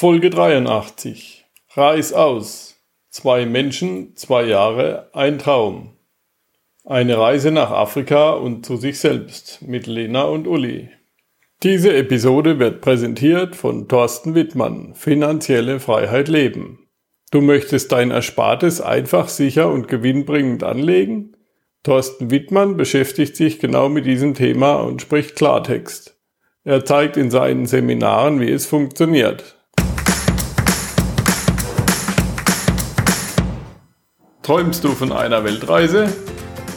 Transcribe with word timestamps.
Folge 0.00 0.30
83. 0.30 1.44
Reis 1.74 2.14
aus. 2.14 2.78
Zwei 3.10 3.44
Menschen, 3.44 4.16
zwei 4.16 4.44
Jahre, 4.44 5.10
ein 5.12 5.38
Traum. 5.38 5.98
Eine 6.86 7.18
Reise 7.18 7.50
nach 7.50 7.70
Afrika 7.70 8.30
und 8.30 8.64
zu 8.64 8.78
sich 8.78 8.98
selbst 8.98 9.60
mit 9.60 9.86
Lena 9.86 10.22
und 10.22 10.46
Uli. 10.46 10.88
Diese 11.62 11.94
Episode 11.94 12.58
wird 12.58 12.80
präsentiert 12.80 13.54
von 13.54 13.88
Thorsten 13.88 14.34
Wittmann, 14.34 14.94
Finanzielle 14.94 15.80
Freiheit 15.80 16.28
leben. 16.28 16.88
Du 17.30 17.42
möchtest 17.42 17.92
dein 17.92 18.10
Erspartes 18.10 18.80
einfach, 18.80 19.28
sicher 19.28 19.70
und 19.70 19.86
gewinnbringend 19.86 20.62
anlegen? 20.62 21.36
Thorsten 21.82 22.30
Wittmann 22.30 22.78
beschäftigt 22.78 23.36
sich 23.36 23.60
genau 23.60 23.90
mit 23.90 24.06
diesem 24.06 24.32
Thema 24.32 24.76
und 24.76 25.02
spricht 25.02 25.36
Klartext. 25.36 26.18
Er 26.64 26.86
zeigt 26.86 27.18
in 27.18 27.30
seinen 27.30 27.66
Seminaren, 27.66 28.40
wie 28.40 28.50
es 28.50 28.64
funktioniert. 28.64 29.59
Träumst 34.50 34.82
du 34.82 34.88
von 34.88 35.12
einer 35.12 35.44
Weltreise? 35.44 36.12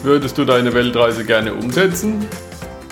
Würdest 0.04 0.38
du 0.38 0.44
deine 0.44 0.72
Weltreise 0.74 1.24
gerne 1.24 1.54
umsetzen? 1.54 2.24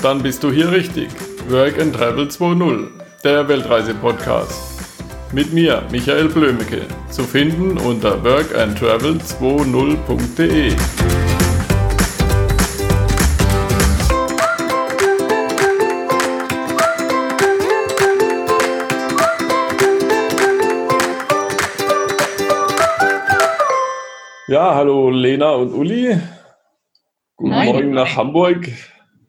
Dann 0.02 0.24
bist 0.24 0.42
du 0.42 0.50
hier 0.50 0.72
richtig. 0.72 1.06
Work 1.48 1.80
and 1.80 1.94
Travel 1.94 2.26
2.0, 2.26 2.88
der 3.22 3.46
Weltreise-Podcast. 3.46 4.80
Mit 5.30 5.52
mir, 5.52 5.84
Michael 5.92 6.28
Blömecke, 6.28 6.80
zu 7.10 7.22
finden 7.22 7.78
unter 7.78 8.24
workandtravel20.de. 8.24 10.72
Ja, 24.52 24.74
hallo 24.74 25.08
Lena 25.08 25.52
und 25.52 25.72
Uli. 25.72 26.14
Guten 27.36 27.54
Hi. 27.54 27.72
Morgen 27.72 27.92
nach 27.92 28.16
Hamburg, 28.16 28.68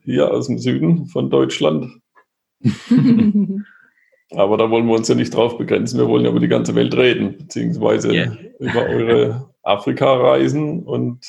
hier 0.04 0.30
aus 0.30 0.48
dem 0.48 0.58
Süden 0.58 1.06
von 1.06 1.30
Deutschland. 1.30 2.02
Aber 4.32 4.58
da 4.58 4.70
wollen 4.70 4.86
wir 4.86 4.96
uns 4.96 5.08
ja 5.08 5.16
nicht 5.16 5.34
drauf 5.34 5.58
begrenzen. 5.58 5.98
Wir 5.98 6.10
wollen 6.10 6.26
ja 6.26 6.30
über 6.30 6.42
die 6.42 6.50
ganze 6.50 6.76
Welt 6.76 6.94
reden, 6.98 7.38
beziehungsweise 7.38 8.12
yeah. 8.12 8.38
über 8.60 8.82
eure 8.82 9.56
Afrika-Reisen. 9.62 10.84
Und 10.84 11.26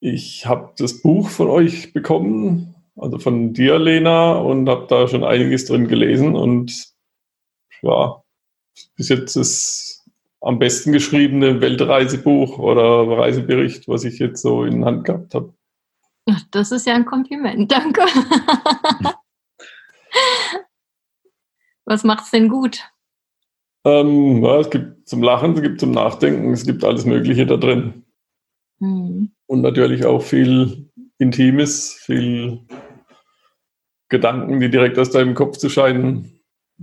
ich 0.00 0.44
habe 0.44 0.72
das 0.76 1.02
Buch 1.02 1.28
von 1.28 1.46
euch 1.46 1.92
bekommen, 1.92 2.74
also 2.96 3.20
von 3.20 3.52
dir, 3.52 3.78
Lena, 3.78 4.32
und 4.32 4.68
habe 4.68 4.88
da 4.88 5.06
schon 5.06 5.22
einiges 5.22 5.66
drin 5.66 5.86
gelesen. 5.86 6.34
Und 6.34 6.88
ja, 7.82 8.24
bis 8.96 9.08
jetzt 9.08 9.36
ist 9.36 9.87
am 10.40 10.58
besten 10.58 10.92
geschriebene 10.92 11.60
Weltreisebuch 11.60 12.58
oder 12.58 13.18
Reisebericht, 13.18 13.88
was 13.88 14.04
ich 14.04 14.18
jetzt 14.18 14.42
so 14.42 14.64
in 14.64 14.84
Hand 14.84 15.04
gehabt 15.04 15.34
habe. 15.34 15.54
Das 16.50 16.72
ist 16.72 16.86
ja 16.86 16.94
ein 16.94 17.06
Kompliment, 17.06 17.72
danke. 17.72 18.02
was 21.84 22.04
macht 22.04 22.24
es 22.24 22.30
denn 22.30 22.48
gut? 22.48 22.84
Ähm, 23.84 24.44
ja, 24.44 24.60
es 24.60 24.70
gibt 24.70 25.08
zum 25.08 25.22
Lachen, 25.22 25.54
es 25.54 25.62
gibt 25.62 25.80
zum 25.80 25.92
Nachdenken, 25.92 26.52
es 26.52 26.66
gibt 26.66 26.84
alles 26.84 27.04
Mögliche 27.06 27.46
da 27.46 27.56
drin. 27.56 28.04
Mhm. 28.78 29.32
Und 29.46 29.62
natürlich 29.62 30.04
auch 30.04 30.22
viel 30.22 30.90
Intimes, 31.18 31.94
viel 31.94 32.66
Gedanken, 34.08 34.60
die 34.60 34.70
direkt 34.70 34.98
aus 34.98 35.10
deinem 35.10 35.34
Kopf 35.34 35.56
zu 35.56 35.68
scheinen, 35.70 36.40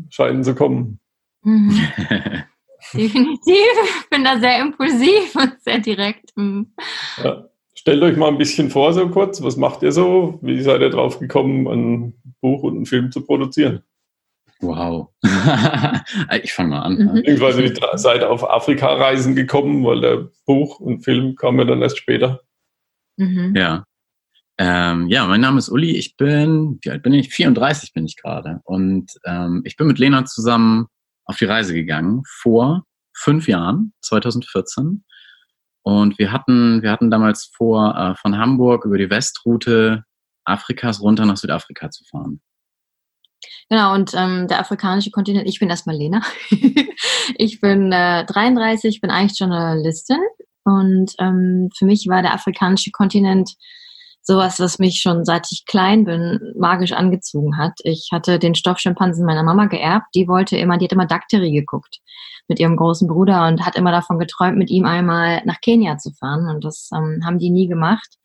scheinen 0.10 0.44
zu 0.44 0.56
kommen. 0.56 1.00
Mhm. 1.44 1.80
Definitiv. 2.94 3.56
Ich 4.02 4.10
bin 4.10 4.24
da 4.24 4.40
sehr 4.40 4.62
impulsiv 4.62 5.36
und 5.36 5.54
sehr 5.62 5.80
direkt. 5.80 6.36
Mhm. 6.36 6.74
Ja. 7.24 7.46
Stellt 7.78 8.02
euch 8.02 8.18
mal 8.18 8.30
ein 8.30 8.38
bisschen 8.38 8.70
vor, 8.70 8.94
so 8.94 9.08
kurz. 9.10 9.44
Was 9.44 9.58
macht 9.58 9.84
ihr 9.84 9.92
so? 9.92 10.40
Wie 10.42 10.62
seid 10.62 10.82
ihr 10.82 10.90
drauf 10.90 11.20
gekommen, 11.20 11.68
ein 11.68 12.14
Buch 12.42 12.64
und 12.64 12.78
einen 12.78 12.86
Film 12.86 13.12
zu 13.12 13.22
produzieren? 13.22 13.84
Wow. 14.62 15.10
ich 16.44 16.54
fange 16.54 16.70
mal 16.70 16.82
an. 16.82 16.98
Mhm. 16.98 17.14
Beziehungsweise 17.14 17.64
ihr 17.64 17.76
seid 17.96 18.24
auf 18.24 18.50
Afrika-Reisen 18.50 19.36
gekommen, 19.36 19.84
weil 19.84 20.02
der 20.02 20.30
Buch 20.46 20.80
und 20.80 21.02
Film 21.02 21.36
kam 21.36 21.60
ja 21.60 21.66
dann 21.66 21.82
erst 21.82 21.98
später. 21.98 22.42
Mhm. 23.18 23.54
Ja. 23.56 23.86
Ähm, 24.58 25.08
ja, 25.10 25.28
mein 25.28 25.42
Name 25.42 25.60
ist 25.60 25.70
Uli. 25.70 25.98
Ich 25.98 26.16
bin, 26.16 26.80
wie 26.82 26.90
alt 26.90 27.04
bin 27.04 27.14
ich? 27.14 27.30
34 27.30 27.94
bin 27.94 28.06
ich 28.06 28.16
gerade. 28.16 28.62
Und 28.64 29.12
ähm, 29.26 29.62
ich 29.66 29.76
bin 29.76 29.88
mit 29.88 30.00
Lena 30.00 30.26
zusammen 30.26 30.88
auf 31.26 31.38
die 31.38 31.46
Reise 31.46 31.74
gegangen 31.74 32.24
vor 32.26 32.84
fünf 33.14 33.48
Jahren, 33.48 33.94
2014. 34.02 35.04
Und 35.84 36.18
wir 36.18 36.32
hatten, 36.32 36.82
wir 36.82 36.92
hatten 36.92 37.12
damals 37.12 37.52
vor, 37.56 37.96
äh, 37.96 38.16
von 38.16 38.38
Hamburg 38.38 38.86
über 38.86 38.98
die 38.98 39.10
Westroute 39.10 40.04
Afrikas 40.44 41.02
runter 41.02 41.26
nach 41.26 41.38
Südafrika 41.38 41.90
zu 41.90 42.04
fahren. 42.06 42.42
Genau, 43.70 43.94
und 43.94 44.14
ähm, 44.16 44.48
der 44.48 44.60
afrikanische 44.60 45.12
Kontinent, 45.12 45.48
ich 45.48 45.60
bin 45.60 45.70
erstmal 45.70 45.96
Lena. 45.96 46.22
ich 47.38 47.62
bin 47.62 47.92
äh, 47.92 48.26
33, 48.26 49.02
bin 49.02 49.10
eigentlich 49.10 49.40
Journalistin 49.40 50.20
und 50.64 51.14
ähm, 51.20 51.70
für 51.76 51.86
mich 51.86 52.08
war 52.08 52.22
der 52.22 52.34
afrikanische 52.34 52.92
Kontinent 52.92 53.56
sowas, 54.26 54.60
was 54.60 54.80
mich 54.80 55.00
schon 55.02 55.24
seit 55.24 55.48
ich 55.52 55.66
klein 55.66 56.04
bin 56.04 56.40
magisch 56.58 56.94
angezogen 56.94 57.58
hat. 57.58 57.74
Ich 57.84 58.10
hatte 58.12 58.40
den 58.40 58.56
Stoffschimpansen 58.56 59.26
meiner 59.26 59.44
Mama 59.44 59.66
geerbt. 59.68 60.08
Die 60.16 60.28
wollte 60.28 60.58
immer, 60.58 60.78
die 60.78 60.86
hat 60.86 60.92
immer 60.92 61.06
Dakteri 61.06 61.52
geguckt 61.52 62.00
mit 62.48 62.60
ihrem 62.60 62.76
großen 62.76 63.08
Bruder 63.08 63.48
und 63.48 63.66
hat 63.66 63.76
immer 63.76 63.92
davon 63.92 64.18
geträumt, 64.18 64.58
mit 64.58 64.72
ihm 64.72 64.86
einmal 64.86 65.44
nach 65.46 65.62
Kenia 65.62 65.98
zu 65.98 66.12
fahren. 66.12 66.50
Und 66.50 66.64
das 66.64 66.90
ähm, 66.94 67.22
haben 67.24 67.38
die 67.38 67.52
nie 67.52 67.68
gemacht. 67.68 68.18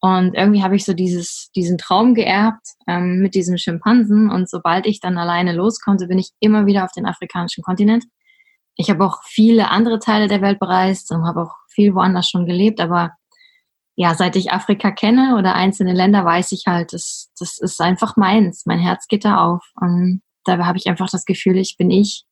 Und 0.00 0.34
irgendwie 0.34 0.62
habe 0.62 0.76
ich 0.76 0.84
so 0.84 0.92
dieses, 0.92 1.50
diesen 1.56 1.78
Traum 1.78 2.14
geerbt 2.14 2.66
ähm, 2.86 3.20
mit 3.20 3.34
diesem 3.34 3.56
Schimpansen. 3.56 4.30
Und 4.30 4.50
sobald 4.50 4.86
ich 4.86 5.00
dann 5.00 5.16
alleine 5.16 5.52
los 5.52 5.80
konnte, 5.80 6.06
bin 6.08 6.18
ich 6.18 6.30
immer 6.40 6.66
wieder 6.66 6.84
auf 6.84 6.92
den 6.92 7.06
afrikanischen 7.06 7.64
Kontinent. 7.64 8.04
Ich 8.76 8.90
habe 8.90 9.04
auch 9.04 9.22
viele 9.24 9.70
andere 9.70 9.98
Teile 9.98 10.28
der 10.28 10.42
Welt 10.42 10.60
bereist 10.60 11.10
und 11.10 11.26
habe 11.26 11.42
auch 11.42 11.54
viel 11.68 11.94
woanders 11.94 12.28
schon 12.28 12.46
gelebt, 12.46 12.80
aber 12.80 13.12
ja, 14.00 14.14
seit 14.14 14.36
ich 14.36 14.52
Afrika 14.52 14.92
kenne 14.92 15.34
oder 15.36 15.56
einzelne 15.56 15.92
Länder, 15.92 16.24
weiß 16.24 16.52
ich 16.52 16.66
halt, 16.68 16.92
das, 16.92 17.32
das 17.36 17.58
ist 17.58 17.80
einfach 17.80 18.16
meins. 18.16 18.62
Mein 18.64 18.78
Herz 18.78 19.08
geht 19.08 19.24
da 19.24 19.38
auf. 19.38 19.64
Und 19.74 20.22
da 20.44 20.64
habe 20.64 20.78
ich 20.78 20.86
einfach 20.86 21.10
das 21.10 21.24
Gefühl, 21.24 21.56
ich 21.56 21.76
bin 21.76 21.90
ich. 21.90 22.22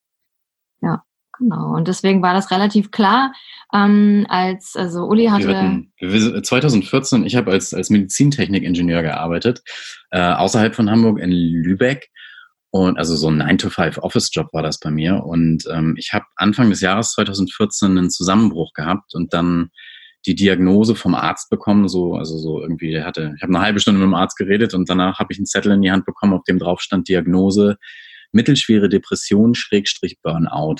Ja, 0.81 1.03
genau. 1.37 1.75
Und 1.75 1.89
deswegen 1.89 2.21
war 2.21 2.33
das 2.33 2.51
relativ 2.51 2.89
klar, 2.91 3.33
ähm, 3.73 4.25
als, 4.29 4.77
also 4.77 5.07
Uli 5.07 5.25
hatte. 5.25 5.49
Wir 5.49 6.21
hatten, 6.21 6.41
2014, 6.41 7.25
ich 7.25 7.35
habe 7.35 7.51
als, 7.51 7.73
als 7.73 7.89
Medizintechnikingenieur 7.89 9.01
gearbeitet, 9.01 9.61
äh, 10.11 10.21
außerhalb 10.21 10.73
von 10.73 10.89
Hamburg 10.89 11.19
in 11.19 11.31
Lübeck. 11.31 12.09
Und 12.69 12.97
also 12.97 13.17
so 13.17 13.27
ein 13.27 13.41
9-to-5-Office-Job 13.41 14.53
war 14.53 14.63
das 14.63 14.79
bei 14.79 14.89
mir. 14.89 15.21
Und 15.25 15.65
ähm, 15.69 15.95
ich 15.97 16.13
habe 16.13 16.27
Anfang 16.37 16.69
des 16.69 16.79
Jahres 16.79 17.11
2014 17.11 17.97
einen 17.97 18.09
Zusammenbruch 18.09 18.71
gehabt 18.71 19.13
und 19.15 19.33
dann 19.33 19.71
die 20.25 20.35
Diagnose 20.35 20.95
vom 20.95 21.15
Arzt 21.15 21.49
bekommen, 21.49 21.87
so, 21.87 22.15
also 22.15 22.37
so 22.37 22.61
irgendwie, 22.61 22.91
der 22.91 23.05
hatte, 23.05 23.33
ich 23.37 23.43
habe 23.43 23.53
eine 23.53 23.63
halbe 23.63 23.79
Stunde 23.79 23.99
mit 23.99 24.07
dem 24.07 24.15
Arzt 24.15 24.37
geredet 24.37 24.73
und 24.73 24.89
danach 24.89 25.19
habe 25.19 25.31
ich 25.31 25.39
einen 25.39 25.45
Zettel 25.45 25.71
in 25.71 25.81
die 25.81 25.91
Hand 25.91 26.05
bekommen, 26.05 26.33
auf 26.33 26.43
dem 26.43 26.59
drauf 26.59 26.81
stand 26.81 27.07
Diagnose 27.07 27.77
mittelschwere 28.31 28.89
Depression, 28.89 29.55
Schrägstrich 29.55 30.19
Burnout. 30.21 30.77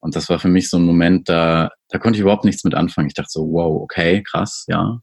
Und 0.00 0.16
das 0.16 0.28
war 0.28 0.38
für 0.38 0.48
mich 0.48 0.68
so 0.68 0.78
ein 0.78 0.84
Moment, 0.84 1.28
da, 1.28 1.70
da 1.88 1.98
konnte 1.98 2.16
ich 2.16 2.22
überhaupt 2.22 2.44
nichts 2.44 2.64
mit 2.64 2.74
anfangen. 2.74 3.08
Ich 3.08 3.14
dachte 3.14 3.30
so, 3.30 3.42
wow, 3.52 3.82
okay, 3.82 4.22
krass, 4.22 4.64
ja. 4.68 5.00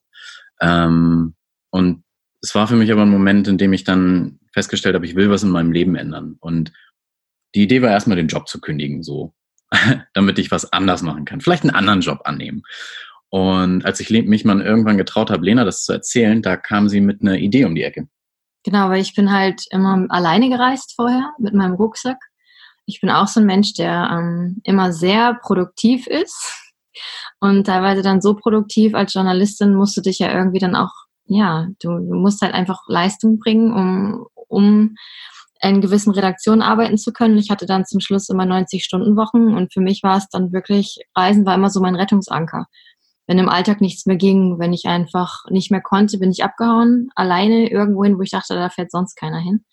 Ähm, 0.61 1.35
und 1.69 2.03
es 2.41 2.53
war 2.55 2.67
für 2.67 2.75
mich 2.75 2.91
aber 2.91 3.03
ein 3.03 3.09
Moment, 3.09 3.47
in 3.47 3.57
dem 3.57 3.73
ich 3.73 3.83
dann 3.83 4.39
festgestellt 4.53 4.95
habe, 4.95 5.05
ich 5.05 5.15
will 5.15 5.29
was 5.29 5.43
in 5.43 5.49
meinem 5.49 5.71
Leben 5.71 5.95
ändern. 5.95 6.35
Und 6.39 6.71
die 7.55 7.63
Idee 7.63 7.81
war 7.81 7.89
erstmal 7.89 8.17
den 8.17 8.27
Job 8.27 8.47
zu 8.47 8.59
kündigen, 8.59 9.03
so, 9.03 9.33
damit 10.13 10.37
ich 10.37 10.51
was 10.51 10.71
anders 10.73 11.01
machen 11.01 11.25
kann. 11.25 11.41
Vielleicht 11.41 11.63
einen 11.63 11.75
anderen 11.75 12.01
Job 12.01 12.21
annehmen. 12.25 12.63
Und 13.29 13.85
als 13.85 13.99
ich 13.99 14.09
mich 14.09 14.43
mal 14.43 14.61
irgendwann 14.61 14.97
getraut 14.97 15.29
habe, 15.29 15.45
Lena 15.45 15.63
das 15.63 15.83
zu 15.83 15.93
erzählen, 15.93 16.41
da 16.41 16.57
kam 16.57 16.89
sie 16.89 16.99
mit 16.99 17.21
einer 17.21 17.37
Idee 17.37 17.65
um 17.65 17.75
die 17.75 17.83
Ecke. 17.83 18.07
Genau, 18.63 18.89
weil 18.89 19.01
ich 19.01 19.15
bin 19.15 19.31
halt 19.31 19.63
immer 19.69 20.05
alleine 20.09 20.49
gereist 20.49 20.93
vorher 20.95 21.33
mit 21.37 21.53
meinem 21.53 21.75
Rucksack. 21.75 22.17
Ich 22.85 22.99
bin 23.01 23.09
auch 23.09 23.27
so 23.27 23.39
ein 23.39 23.45
Mensch, 23.45 23.73
der 23.73 24.09
ähm, 24.11 24.61
immer 24.63 24.91
sehr 24.91 25.35
produktiv 25.41 26.07
ist 26.07 26.73
und 27.39 27.65
teilweise 27.65 28.01
dann 28.01 28.19
so 28.19 28.35
produktiv 28.35 28.95
als 28.95 29.13
Journalistin 29.13 29.75
musst 29.75 29.95
du 29.95 30.01
dich 30.01 30.19
ja 30.19 30.33
irgendwie 30.33 30.59
dann 30.59 30.75
auch, 30.75 30.91
ja, 31.25 31.67
du, 31.81 31.89
du 31.89 32.15
musst 32.15 32.41
halt 32.41 32.55
einfach 32.55 32.79
Leistung 32.87 33.37
bringen, 33.37 33.71
um, 33.71 34.25
um 34.47 34.95
in 35.61 35.81
gewissen 35.81 36.11
Redaktionen 36.11 36.61
arbeiten 36.61 36.97
zu 36.97 37.11
können. 37.13 37.37
Ich 37.37 37.51
hatte 37.51 37.65
dann 37.65 37.85
zum 37.85 37.99
Schluss 37.99 38.29
immer 38.29 38.43
90-Stunden-Wochen 38.43 39.55
und 39.55 39.71
für 39.71 39.81
mich 39.81 40.01
war 40.03 40.17
es 40.17 40.27
dann 40.29 40.51
wirklich, 40.51 40.99
Reisen 41.15 41.45
war 41.45 41.53
immer 41.53 41.69
so 41.69 41.79
mein 41.79 41.95
Rettungsanker 41.95 42.65
wenn 43.29 43.37
im 43.37 43.47
Alltag 43.47 43.79
nichts 43.79 44.07
mehr 44.07 44.15
ging, 44.15 44.57
wenn 44.57 44.73
ich 44.73 44.87
einfach 44.87 45.45
nicht 45.51 45.69
mehr 45.69 45.81
konnte, 45.81 46.17
bin 46.17 46.31
ich 46.31 46.43
abgehauen, 46.43 47.11
alleine 47.13 47.69
irgendwo 47.69 48.03
hin, 48.03 48.17
wo 48.17 48.23
ich 48.23 48.31
dachte, 48.31 48.55
da 48.55 48.69
fährt 48.69 48.89
sonst 48.89 49.13
keiner 49.13 49.37
hin. 49.37 49.63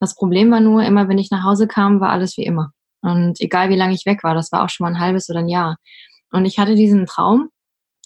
Das 0.00 0.14
Problem 0.14 0.50
war 0.50 0.60
nur, 0.60 0.82
immer 0.82 1.08
wenn 1.08 1.16
ich 1.16 1.30
nach 1.30 1.42
Hause 1.42 1.66
kam, 1.66 2.00
war 2.00 2.10
alles 2.10 2.36
wie 2.36 2.44
immer. 2.44 2.72
Und 3.00 3.40
egal 3.40 3.70
wie 3.70 3.76
lange 3.76 3.94
ich 3.94 4.04
weg 4.04 4.22
war, 4.22 4.34
das 4.34 4.52
war 4.52 4.62
auch 4.62 4.68
schon 4.68 4.84
mal 4.84 4.90
ein 4.90 5.00
halbes 5.00 5.30
oder 5.30 5.38
ein 5.38 5.48
Jahr. 5.48 5.78
Und 6.30 6.44
ich 6.44 6.58
hatte 6.58 6.74
diesen 6.74 7.06
Traum, 7.06 7.48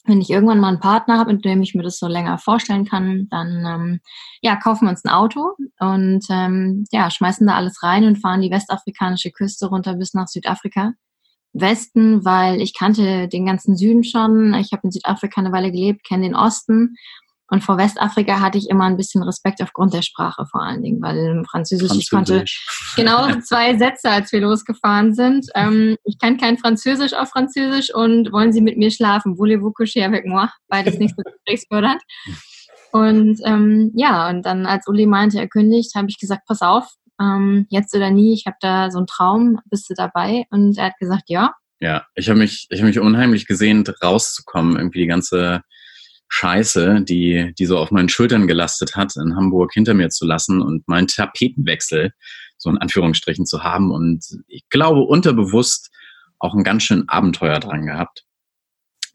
wenn 0.04 0.20
ich 0.20 0.30
irgendwann 0.30 0.60
mal 0.60 0.68
einen 0.68 0.78
Partner 0.78 1.18
habe, 1.18 1.32
mit 1.32 1.44
dem 1.44 1.60
ich 1.60 1.74
mir 1.74 1.82
das 1.82 1.98
so 1.98 2.06
länger 2.06 2.38
vorstellen 2.38 2.84
kann, 2.84 3.26
dann 3.30 3.64
ähm, 3.66 4.00
ja, 4.42 4.54
kaufen 4.54 4.86
wir 4.86 4.90
uns 4.90 5.04
ein 5.04 5.12
Auto 5.12 5.56
und 5.80 6.24
ähm, 6.30 6.84
ja, 6.92 7.10
schmeißen 7.10 7.44
da 7.48 7.56
alles 7.56 7.82
rein 7.82 8.04
und 8.04 8.20
fahren 8.20 8.42
die 8.42 8.50
westafrikanische 8.52 9.32
Küste 9.32 9.66
runter 9.66 9.94
bis 9.94 10.14
nach 10.14 10.28
Südafrika. 10.28 10.92
Westen, 11.54 12.24
weil 12.24 12.60
ich 12.60 12.74
kannte 12.76 13.28
den 13.28 13.46
ganzen 13.46 13.76
Süden 13.76 14.04
schon. 14.04 14.54
Ich 14.54 14.72
habe 14.72 14.82
in 14.84 14.90
Südafrika 14.90 15.40
eine 15.40 15.52
Weile 15.52 15.70
gelebt, 15.70 16.04
kenne 16.06 16.24
den 16.24 16.34
Osten 16.34 16.96
und 17.50 17.62
vor 17.62 17.76
Westafrika 17.76 18.40
hatte 18.40 18.58
ich 18.58 18.70
immer 18.70 18.84
ein 18.84 18.96
bisschen 18.96 19.22
Respekt 19.22 19.62
aufgrund 19.62 19.92
der 19.92 20.02
Sprache 20.02 20.46
vor 20.50 20.62
allen 20.62 20.82
Dingen, 20.82 21.02
weil 21.02 21.44
Französisch, 21.48 22.08
Französisch. 22.08 22.66
ich 22.96 22.96
konnte 22.96 23.24
genau 23.36 23.40
zwei 23.42 23.76
Sätze, 23.76 24.10
als 24.10 24.32
wir 24.32 24.40
losgefahren 24.40 25.14
sind. 25.14 25.46
Ähm, 25.54 25.96
ich 26.04 26.18
kann 26.18 26.38
kein 26.38 26.58
Französisch 26.58 27.12
auf 27.12 27.28
Französisch 27.28 27.94
und 27.94 28.32
wollen 28.32 28.52
Sie 28.52 28.62
mit 28.62 28.78
mir 28.78 28.90
schlafen? 28.90 29.38
Voulez-vous 29.38 29.72
coucher 29.72 30.04
avec 30.04 30.26
moi? 30.26 30.48
Beides 30.68 30.98
nicht 30.98 31.14
so 31.16 31.22
gesprächsfördernd. 31.22 32.02
Und 32.92 33.40
ähm, 33.44 33.92
ja, 33.94 34.30
und 34.30 34.46
dann 34.46 34.66
als 34.66 34.86
Uli 34.86 35.04
meinte, 35.04 35.38
er 35.38 35.48
kündigt, 35.48 35.94
habe 35.94 36.08
ich 36.08 36.18
gesagt, 36.18 36.42
pass 36.46 36.62
auf, 36.62 36.86
ähm, 37.24 37.66
jetzt 37.70 37.94
oder 37.94 38.10
nie, 38.10 38.34
ich 38.34 38.46
habe 38.46 38.56
da 38.60 38.90
so 38.90 38.98
einen 38.98 39.06
Traum, 39.06 39.60
bist 39.70 39.88
du 39.88 39.94
dabei? 39.94 40.44
Und 40.50 40.76
er 40.78 40.86
hat 40.86 40.98
gesagt, 40.98 41.24
ja. 41.28 41.54
Ja, 41.80 42.06
ich 42.14 42.28
habe 42.28 42.38
mich, 42.38 42.66
ich 42.70 42.80
habe 42.80 42.88
mich 42.88 42.98
unheimlich 42.98 43.46
gesehnt, 43.46 43.92
rauszukommen, 44.02 44.76
irgendwie 44.76 45.00
die 45.00 45.06
ganze 45.06 45.62
Scheiße, 46.28 47.02
die, 47.02 47.54
die 47.58 47.66
so 47.66 47.78
auf 47.78 47.90
meinen 47.90 48.08
Schultern 48.08 48.46
gelastet 48.46 48.96
hat, 48.96 49.16
in 49.16 49.36
Hamburg 49.36 49.72
hinter 49.72 49.94
mir 49.94 50.08
zu 50.08 50.26
lassen 50.26 50.62
und 50.62 50.86
meinen 50.88 51.06
Tapetenwechsel, 51.06 52.12
so 52.56 52.70
in 52.70 52.78
Anführungsstrichen, 52.78 53.46
zu 53.46 53.62
haben. 53.62 53.90
Und 53.90 54.24
ich 54.48 54.68
glaube, 54.68 55.00
unterbewusst 55.00 55.90
auch 56.38 56.54
ein 56.54 56.64
ganz 56.64 56.84
schön 56.84 57.08
Abenteuer 57.08 57.60
dran 57.60 57.86
gehabt, 57.86 58.24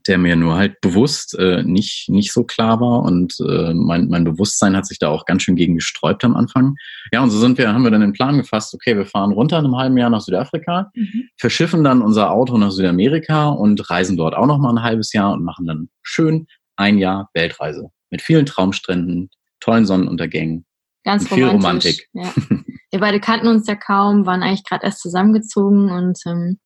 der 0.09 0.17
mir 0.17 0.35
nur 0.35 0.55
halt 0.55 0.81
bewusst 0.81 1.37
äh, 1.37 1.63
nicht, 1.63 2.09
nicht 2.09 2.33
so 2.33 2.43
klar 2.43 2.81
war. 2.81 3.03
Und 3.03 3.35
äh, 3.39 3.73
mein, 3.73 4.09
mein 4.09 4.23
Bewusstsein 4.23 4.75
hat 4.75 4.85
sich 4.85 4.99
da 4.99 5.09
auch 5.09 5.25
ganz 5.25 5.43
schön 5.43 5.55
gegen 5.55 5.75
gesträubt 5.75 6.25
am 6.25 6.35
Anfang. 6.35 6.75
Ja, 7.13 7.21
und 7.21 7.29
so 7.29 7.37
sind 7.37 7.57
wir, 7.57 7.71
haben 7.71 7.83
wir 7.83 7.91
dann 7.91 8.01
den 8.01 8.13
Plan 8.13 8.37
gefasst, 8.37 8.73
okay, 8.73 8.97
wir 8.97 9.05
fahren 9.05 9.31
runter 9.31 9.59
in 9.59 9.65
einem 9.65 9.77
halben 9.77 9.97
Jahr 9.97 10.09
nach 10.09 10.21
Südafrika, 10.21 10.91
mhm. 10.95 11.29
verschiffen 11.37 11.83
dann 11.83 12.01
unser 12.01 12.31
Auto 12.31 12.57
nach 12.57 12.71
Südamerika 12.71 13.49
und 13.49 13.89
reisen 13.89 14.17
dort 14.17 14.35
auch 14.35 14.47
noch 14.47 14.57
mal 14.57 14.71
ein 14.71 14.83
halbes 14.83 15.13
Jahr 15.13 15.31
und 15.31 15.43
machen 15.43 15.67
dann 15.67 15.89
schön 16.01 16.47
ein 16.75 16.97
Jahr 16.97 17.29
Weltreise 17.33 17.89
mit 18.09 18.21
vielen 18.21 18.45
Traumstränden, 18.45 19.29
tollen 19.59 19.85
Sonnenuntergängen. 19.85 20.65
Ganz 21.03 21.27
viel 21.29 21.45
Romantik. 21.45 22.09
Ja. 22.13 22.33
Wir 22.91 22.99
beide 22.99 23.19
kannten 23.19 23.47
uns 23.47 23.67
ja 23.67 23.75
kaum, 23.75 24.25
waren 24.25 24.41
eigentlich 24.41 24.63
gerade 24.63 24.85
erst 24.85 25.01
zusammengezogen 25.01 25.91
und 25.91 26.19
ähm, 26.25 26.59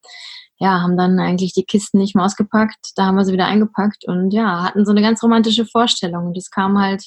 ja, 0.63 0.81
haben 0.81 0.95
dann 0.95 1.19
eigentlich 1.19 1.51
die 1.53 1.65
Kisten 1.65 1.97
nicht 1.97 2.15
mehr 2.15 2.23
ausgepackt. 2.23 2.93
Da 2.95 3.05
haben 3.05 3.15
wir 3.15 3.25
sie 3.25 3.33
wieder 3.33 3.47
eingepackt 3.47 4.05
und 4.07 4.31
ja, 4.31 4.63
hatten 4.63 4.85
so 4.85 4.91
eine 4.91 5.01
ganz 5.01 5.21
romantische 5.21 5.65
Vorstellung. 5.65 6.27
Und 6.27 6.37
es 6.37 6.49
kam 6.49 6.79
halt 6.79 7.03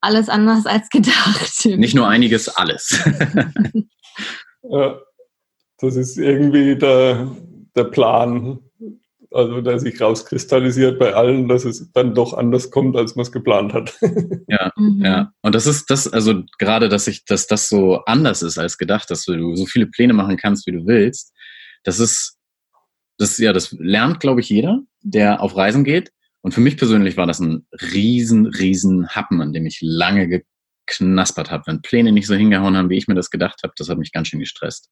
alles 0.00 0.28
anders 0.28 0.64
als 0.64 0.88
gedacht. 0.90 1.64
Nicht 1.64 1.96
nur 1.96 2.06
einiges, 2.06 2.48
alles. 2.48 3.02
ja, 4.62 5.00
das 5.78 5.96
ist 5.96 6.18
irgendwie 6.18 6.76
der, 6.76 7.32
der 7.74 7.84
Plan 7.84 8.60
also 9.34 9.60
der 9.60 9.80
sich 9.80 10.00
rauskristallisiert 10.00 10.96
bei 11.00 11.12
allen, 11.14 11.48
dass 11.48 11.64
es 11.64 11.90
dann 11.92 12.14
doch 12.14 12.34
anders 12.34 12.70
kommt, 12.70 12.96
als 12.96 13.16
man 13.16 13.24
es 13.24 13.32
geplant 13.32 13.72
hat. 13.72 13.92
ja, 14.46 14.70
mhm. 14.76 15.04
ja. 15.04 15.32
Und 15.42 15.56
das 15.56 15.66
ist 15.66 15.90
das, 15.90 16.06
also 16.06 16.44
gerade, 16.60 16.88
dass 16.88 17.08
ich, 17.08 17.24
dass 17.24 17.48
das 17.48 17.68
so 17.68 17.96
anders 18.04 18.42
ist 18.42 18.58
als 18.58 18.78
gedacht, 18.78 19.10
dass 19.10 19.24
du 19.24 19.56
so 19.56 19.66
viele 19.66 19.86
Pläne 19.88 20.12
machen 20.12 20.36
kannst, 20.36 20.68
wie 20.68 20.72
du 20.72 20.86
willst. 20.86 21.32
Das 21.82 21.98
ist, 21.98 22.38
das 23.18 23.38
ja, 23.38 23.52
das 23.52 23.72
lernt, 23.78 24.20
glaube 24.20 24.40
ich, 24.40 24.48
jeder, 24.48 24.80
der 25.02 25.40
auf 25.40 25.56
Reisen 25.56 25.84
geht. 25.84 26.12
Und 26.40 26.52
für 26.52 26.60
mich 26.60 26.76
persönlich 26.76 27.16
war 27.16 27.26
das 27.26 27.40
ein 27.40 27.66
riesen, 27.92 28.46
riesen 28.46 29.08
Happen, 29.08 29.40
an 29.40 29.52
dem 29.52 29.64
ich 29.66 29.78
lange 29.80 30.44
geknaspert 30.86 31.50
habe. 31.50 31.64
Wenn 31.66 31.82
Pläne 31.82 32.12
nicht 32.12 32.26
so 32.26 32.34
hingehauen 32.34 32.76
haben, 32.76 32.90
wie 32.90 32.98
ich 32.98 33.08
mir 33.08 33.14
das 33.14 33.30
gedacht 33.30 33.60
habe, 33.62 33.72
das 33.76 33.88
hat 33.88 33.98
mich 33.98 34.12
ganz 34.12 34.28
schön 34.28 34.40
gestresst 34.40 34.90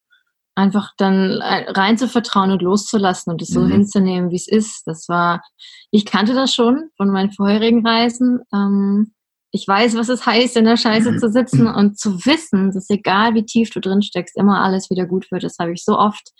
einfach 0.55 0.91
dann 0.97 1.41
äh, 1.41 1.69
rein 1.71 1.97
zu 1.97 2.07
vertrauen 2.07 2.51
und 2.51 2.61
loszulassen 2.61 3.31
und 3.31 3.41
es 3.41 3.49
so 3.49 3.61
mhm. 3.61 3.71
hinzunehmen, 3.71 4.31
wie 4.31 4.35
es 4.35 4.47
ist. 4.47 4.83
Das 4.85 5.09
war, 5.09 5.43
ich 5.91 6.05
kannte 6.05 6.33
das 6.33 6.53
schon 6.53 6.89
von 6.97 7.09
meinen 7.09 7.31
vorherigen 7.31 7.85
Reisen. 7.85 8.41
Ähm, 8.53 9.13
ich 9.51 9.67
weiß, 9.67 9.95
was 9.95 10.09
es 10.09 10.25
heißt, 10.25 10.57
in 10.57 10.65
der 10.65 10.77
Scheiße 10.77 11.17
zu 11.17 11.29
sitzen 11.29 11.67
und 11.75 11.97
zu 11.97 12.25
wissen, 12.25 12.71
dass 12.71 12.89
egal 12.89 13.33
wie 13.33 13.45
tief 13.45 13.71
du 13.71 13.79
drin 13.79 14.01
steckst, 14.01 14.37
immer 14.37 14.61
alles 14.61 14.89
wieder 14.89 15.05
gut 15.05 15.31
wird. 15.31 15.43
Das 15.43 15.57
habe 15.59 15.73
ich 15.73 15.83
so 15.83 15.97
oft 15.97 16.31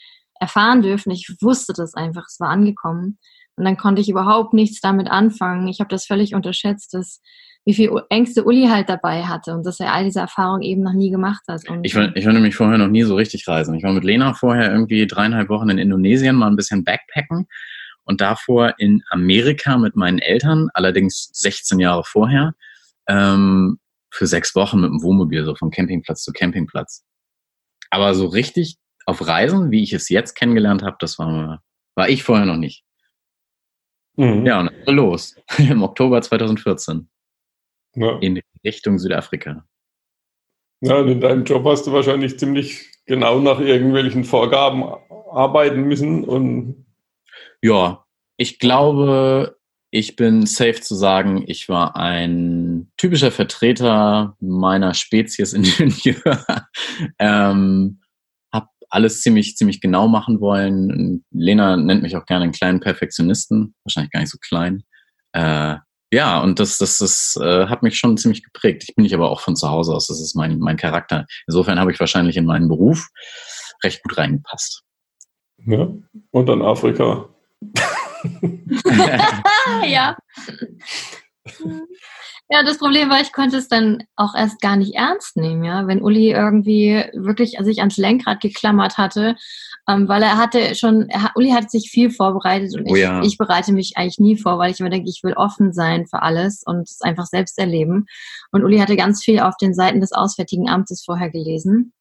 erfahren 0.44 0.82
dürfen. 0.82 1.12
Ich 1.12 1.36
wusste 1.42 1.74
das 1.74 1.94
einfach, 1.94 2.26
es 2.28 2.40
war 2.40 2.50
angekommen. 2.50 3.18
Und 3.56 3.66
dann 3.66 3.78
konnte 3.78 4.02
ich 4.02 4.10
überhaupt 4.10 4.54
nichts 4.54 4.82
damit 4.82 5.10
anfangen. 5.10 5.68
Ich 5.68 5.80
habe 5.80 5.90
das 5.90 6.06
völlig 6.06 6.36
unterschätzt, 6.36 6.94
dass 6.94 7.22
wie 7.66 7.74
viel 7.74 7.92
Ängste 8.10 8.44
Uli 8.44 8.68
halt 8.68 8.90
dabei 8.90 9.24
hatte 9.24 9.54
und 9.54 9.66
dass 9.66 9.80
er 9.80 9.94
all 9.94 10.04
diese 10.04 10.20
Erfahrungen 10.20 10.64
eben 10.64 10.82
noch 10.82 10.92
nie 10.92 11.12
gemacht 11.12 11.44
hat. 11.48 11.70
Und 11.70 11.86
ich, 11.86 11.96
war, 11.96 12.14
ich 12.16 12.26
war 12.26 12.34
nämlich 12.34 12.56
vorher 12.56 12.78
noch 12.78 12.90
nie 12.90 13.04
so 13.04 13.16
richtig 13.16 13.48
reisen. 13.48 13.76
Ich 13.76 13.84
war 13.84 13.94
mit 13.94 14.04
Lena 14.04 14.34
vorher 14.34 14.72
irgendwie 14.72 15.08
dreieinhalb 15.08 15.48
Wochen 15.50 15.70
in 15.70 15.78
Indonesien, 15.78 16.36
mal 16.36 16.48
ein 16.48 16.58
bisschen 16.58 16.84
Backpacken 16.84 17.48
und 18.04 18.20
davor 18.20 18.74
in 18.80 19.02
Amerika 19.12 19.78
mit 19.78 19.96
meinen 19.96 20.20
Eltern, 20.20 20.68
allerdings 20.74 21.30
16 21.34 21.80
Jahre 21.80 22.04
vorher, 22.04 22.54
ähm, 23.08 23.80
für 24.12 24.28
sechs 24.28 24.56
Wochen 24.56 24.82
mit 24.82 24.90
dem 24.90 25.02
Wohnmobil, 25.02 25.46
so 25.46 25.56
von 25.56 25.72
Campingplatz 25.72 26.24
zu 26.24 26.34
Campingplatz. 26.34 27.06
Aber 27.92 28.14
so 28.14 28.26
richtig 28.28 28.76
auf 29.06 29.26
Reisen, 29.26 29.72
wie 29.72 29.84
ich 29.84 29.94
es 29.94 30.10
jetzt 30.10 30.36
kennengelernt 30.36 30.84
habe, 30.84 30.98
das 31.00 31.20
war, 31.20 31.62
war 31.96 32.10
ich 32.10 32.24
vorher 32.24 32.46
noch 32.46 32.58
nicht. 32.58 32.84
Mhm. 34.16 34.46
Ja, 34.46 34.60
und 34.60 34.72
dann 34.86 34.96
los. 34.96 35.36
Im 35.58 35.84
Oktober 35.84 36.22
2014 36.22 37.10
ja. 37.96 38.18
in 38.20 38.42
Richtung 38.64 39.00
Südafrika. 39.00 39.66
Ja, 40.82 41.02
in 41.02 41.22
deinem 41.22 41.46
Job 41.46 41.66
hast 41.66 41.88
du 41.88 41.94
wahrscheinlich 41.94 42.38
ziemlich 42.38 42.92
genau 43.06 43.40
nach 43.40 43.60
irgendwelchen 43.60 44.24
Vorgaben 44.24 44.84
arbeiten 45.32 45.84
müssen 45.84 46.24
und 46.26 46.86
ja, 47.62 48.06
ich 48.36 48.60
glaube, 48.60 49.58
ich 49.90 50.16
bin 50.18 50.46
safe 50.46 50.82
zu 50.82 50.96
sagen, 50.96 51.46
ich 51.48 51.70
war 51.70 51.96
ein 51.96 52.92
typischer 52.98 53.32
Vertreter 53.32 54.36
meiner 54.42 54.94
Spezies 54.94 55.54
Ingenieur. 55.54 56.46
ähm, 57.20 58.02
alles 58.94 59.22
ziemlich, 59.22 59.58
ziemlich 59.58 59.82
genau 59.82 60.08
machen 60.08 60.40
wollen. 60.40 61.26
Lena 61.32 61.78
nennt 61.78 62.04
mich 62.04 62.16
auch 62.16 62.26
gerne 62.26 62.44
einen 62.44 62.54
kleinen 62.54 62.80
Perfektionisten, 62.80 63.74
wahrscheinlich 63.84 64.12
gar 64.12 64.20
nicht 64.20 64.32
so 64.32 64.38
klein. 64.40 64.84
Äh, 65.34 65.78
ja, 66.12 66.40
und 66.40 66.60
das, 66.60 66.78
das, 66.78 67.00
das 67.00 67.36
äh, 67.42 67.66
hat 67.66 67.82
mich 67.82 67.98
schon 67.98 68.18
ziemlich 68.18 68.44
geprägt. 68.44 68.86
Ich 68.88 68.96
bin 68.96 69.02
nicht 69.02 69.16
aber 69.16 69.32
auch 69.32 69.40
von 69.40 69.56
zu 69.56 69.70
Hause 69.70 69.94
aus. 69.94 70.08
Das 70.08 70.22
ist 70.22 70.36
mein, 70.36 70.60
mein 70.60 70.78
Charakter. 70.78 71.26
Insofern 71.48 71.80
habe 71.80 71.92
ich 71.92 72.00
wahrscheinlich 72.00 72.38
in 72.38 72.46
meinen 72.46 72.70
Beruf 72.70 73.08
recht 73.84 74.04
gut 74.04 74.16
reingepasst. 74.18 74.84
Ja, 75.66 75.92
und 76.30 76.46
dann 76.48 76.62
Afrika. 76.62 77.30
ja. 79.86 80.16
Ja, 82.54 82.62
das 82.62 82.78
Problem 82.78 83.10
war, 83.10 83.20
ich 83.20 83.34
konnte 83.34 83.58
es 83.58 83.68
dann 83.68 84.04
auch 84.16 84.36
erst 84.36 84.62
gar 84.62 84.76
nicht 84.76 84.94
ernst 84.94 85.38
nehmen, 85.38 85.64
ja. 85.64 85.88
Wenn 85.88 86.04
Uli 86.04 86.32
irgendwie 86.32 87.04
wirklich 87.14 87.58
sich 87.62 87.80
ans 87.80 87.98
Lenkrad 87.98 88.42
geklammert 88.42 89.00
hatte 89.00 89.36
ähm, 89.88 90.08
weil 90.08 90.24
er 90.24 90.38
hatte 90.38 90.76
schon, 90.76 91.10
er, 91.10 91.32
Uli 91.36 91.52
hat 91.52 91.70
sich 91.70 91.90
viel 91.90 92.10
vorbereitet 92.10 92.76
und 92.76 92.90
oh, 92.90 92.96
ich, 92.96 93.02
ja. 93.02 93.22
ich 93.22 93.38
bereite 93.38 93.74
mich 93.74 93.98
eigentlich 93.98 94.20
nie 94.20 94.38
vor, 94.38 94.58
weil 94.58 94.72
ich 94.72 94.80
immer 94.80 94.90
denke, 94.90 95.10
ich 95.10 95.22
will 95.24 95.34
offen 95.34 95.74
sein 95.74 96.08
für 96.08 96.22
alles 96.22 96.64
und 96.66 96.90
es 96.90 97.02
einfach 97.02 97.26
selbst 97.26 97.60
erleben. 97.60 98.06
Und 98.52 98.64
Uli 98.64 98.78
hatte 98.78 98.96
ganz 98.96 99.24
viel 99.24 99.40
auf 99.40 99.56
den 99.58 99.74
Seiten 99.74 100.00
des 100.00 100.14
Auswärtigen 100.14 100.70
Amtes 100.70 101.04
vorher 101.04 101.30
gelesen 101.30 101.94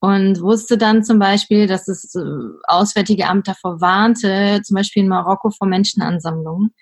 und 0.00 0.40
wusste 0.40 0.78
dann 0.78 1.02
zum 1.02 1.18
Beispiel, 1.18 1.66
dass 1.66 1.86
das 1.86 2.14
äh, 2.14 2.20
Auswärtige 2.64 3.26
Amt 3.26 3.48
davor 3.48 3.80
warnte, 3.80 4.60
zum 4.62 4.76
Beispiel 4.76 5.02
in 5.02 5.08
Marokko 5.08 5.50
vor 5.50 5.66
Menschenansammlungen. 5.66 6.74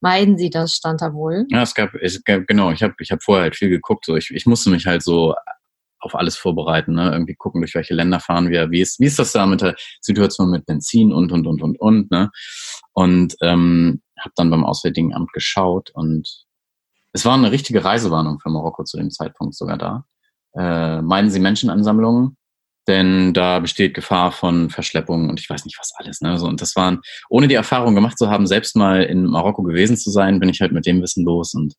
Meiden 0.00 0.38
Sie 0.38 0.50
das, 0.50 0.74
stand 0.74 1.00
da 1.00 1.12
wohl. 1.12 1.46
Ja, 1.50 1.62
es 1.62 1.74
gab, 1.74 1.94
es 1.94 2.22
gab 2.24 2.46
genau, 2.46 2.70
ich 2.70 2.82
habe 2.82 2.94
ich 3.00 3.10
hab 3.10 3.22
vorher 3.22 3.44
halt 3.44 3.56
viel 3.56 3.68
geguckt. 3.68 4.04
So. 4.04 4.16
Ich, 4.16 4.30
ich 4.30 4.46
musste 4.46 4.70
mich 4.70 4.86
halt 4.86 5.02
so 5.02 5.34
auf 6.00 6.14
alles 6.14 6.36
vorbereiten, 6.36 6.94
ne? 6.94 7.10
irgendwie 7.12 7.34
gucken, 7.34 7.60
durch 7.60 7.74
welche 7.74 7.94
Länder 7.94 8.20
fahren 8.20 8.50
wir, 8.50 8.70
wie 8.70 8.80
ist, 8.80 9.00
wie 9.00 9.06
ist 9.06 9.18
das 9.18 9.32
da 9.32 9.46
mit 9.46 9.60
der 9.60 9.74
Situation 10.00 10.50
mit 10.50 10.64
Benzin 10.64 11.12
und, 11.12 11.32
und, 11.32 11.46
und, 11.46 11.60
und, 11.60 11.80
und, 11.80 12.10
ne? 12.12 12.30
Und 12.92 13.34
ähm, 13.42 14.00
habe 14.18 14.32
dann 14.36 14.50
beim 14.50 14.64
Auswärtigen 14.64 15.14
Amt 15.14 15.32
geschaut 15.32 15.90
und 15.90 16.44
es 17.12 17.24
war 17.24 17.34
eine 17.34 17.50
richtige 17.50 17.84
Reisewarnung 17.84 18.38
für 18.38 18.50
Marokko 18.50 18.84
zu 18.84 18.96
dem 18.96 19.10
Zeitpunkt 19.10 19.54
sogar 19.54 19.76
da. 19.76 20.04
Äh, 20.54 21.02
meinen 21.02 21.30
Sie 21.30 21.40
Menschenansammlungen? 21.40 22.37
Denn 22.88 23.34
da 23.34 23.60
besteht 23.60 23.94
Gefahr 23.94 24.32
von 24.32 24.70
Verschleppungen 24.70 25.28
und 25.28 25.38
ich 25.38 25.48
weiß 25.48 25.66
nicht 25.66 25.78
was 25.78 25.92
alles. 25.96 26.20
Ne? 26.22 26.38
So, 26.38 26.46
und 26.46 26.62
das 26.62 26.74
waren, 26.74 27.00
ohne 27.28 27.46
die 27.46 27.54
Erfahrung 27.54 27.94
gemacht 27.94 28.18
zu 28.18 28.30
haben, 28.30 28.46
selbst 28.46 28.74
mal 28.74 29.02
in 29.02 29.26
Marokko 29.26 29.62
gewesen 29.62 29.96
zu 29.96 30.10
sein, 30.10 30.40
bin 30.40 30.48
ich 30.48 30.60
halt 30.60 30.72
mit 30.72 30.86
dem 30.86 31.02
Wissen 31.02 31.24
los 31.24 31.54
und 31.54 31.74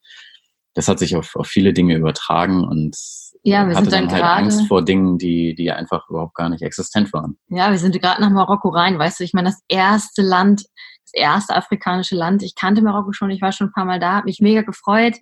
das 0.75 0.87
hat 0.87 0.99
sich 0.99 1.15
auf, 1.15 1.35
auf 1.35 1.47
viele 1.47 1.73
Dinge 1.73 1.95
übertragen 1.95 2.63
und 2.63 2.95
ja, 3.43 3.67
wir 3.67 3.75
hatte 3.75 3.89
sind 3.89 3.93
dann, 3.93 4.03
dann 4.03 4.11
halt 4.11 4.21
gerade. 4.21 4.43
Angst 4.43 4.67
vor 4.67 4.83
Dingen, 4.83 5.17
die, 5.17 5.55
die 5.55 5.71
einfach 5.71 6.07
überhaupt 6.09 6.35
gar 6.35 6.49
nicht 6.49 6.61
existent 6.61 7.11
waren. 7.13 7.37
Ja, 7.47 7.71
wir 7.71 7.79
sind 7.79 7.99
gerade 7.99 8.21
nach 8.21 8.29
Marokko 8.29 8.69
rein, 8.69 8.99
weißt 8.99 9.19
du, 9.19 9.23
ich 9.23 9.33
meine, 9.33 9.49
das 9.49 9.61
erste 9.67 10.21
Land, 10.21 10.65
das 11.05 11.13
erste 11.13 11.55
afrikanische 11.55 12.15
Land. 12.15 12.43
Ich 12.43 12.55
kannte 12.55 12.81
Marokko 12.81 13.13
schon, 13.13 13.31
ich 13.31 13.41
war 13.41 13.51
schon 13.51 13.67
ein 13.67 13.73
paar 13.73 13.85
Mal 13.85 13.99
da, 13.99 14.15
habe 14.15 14.25
mich 14.25 14.41
mega 14.41 14.61
gefreut. 14.61 15.15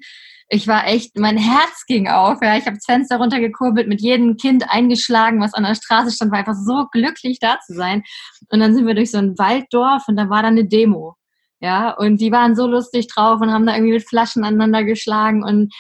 Ich 0.50 0.68
war 0.68 0.88
echt, 0.88 1.18
mein 1.18 1.38
Herz 1.38 1.86
ging 1.88 2.08
auf. 2.08 2.39
Ja. 2.42 2.58
Ich 2.58 2.66
habe 2.66 2.77
das 2.77 2.86
Fenster 2.86 3.18
runtergekurbelt, 3.18 3.88
mit 3.88 4.01
jedem 4.01 4.38
Kind 4.38 4.70
eingeschlagen, 4.70 5.42
was 5.42 5.54
an 5.54 5.63
der 5.63 5.75
Straße 5.75 6.12
stand, 6.12 6.32
war 6.32 6.39
einfach 6.39 6.56
so 6.56 6.86
glücklich 6.92 7.39
da 7.39 7.60
zu 7.66 7.74
sein. 7.74 8.04
Und 8.50 8.60
dann 8.60 8.74
sind 8.74 8.88
wir 8.88 8.96
durch 8.96 9.12
so 9.12 9.18
ein 9.18 9.38
Walddorf 9.38 10.04
und 10.08 10.16
da 10.16 10.30
war 10.30 10.44
dann 10.44 10.54
eine 10.54 10.66
Demo. 10.66 11.16
Ja, 11.60 11.92
und 11.92 12.22
die 12.22 12.32
waren 12.32 12.56
so 12.56 12.68
lustig 12.68 13.08
drauf 13.08 13.42
und 13.42 13.51
haben 13.51 13.66
da 13.66 13.74
irgendwie 13.74 13.94
mit 13.94 14.08
Flaschen 14.08 14.44
aneinander 14.44 14.84
geschlagen 14.84 15.44
und 15.44 15.74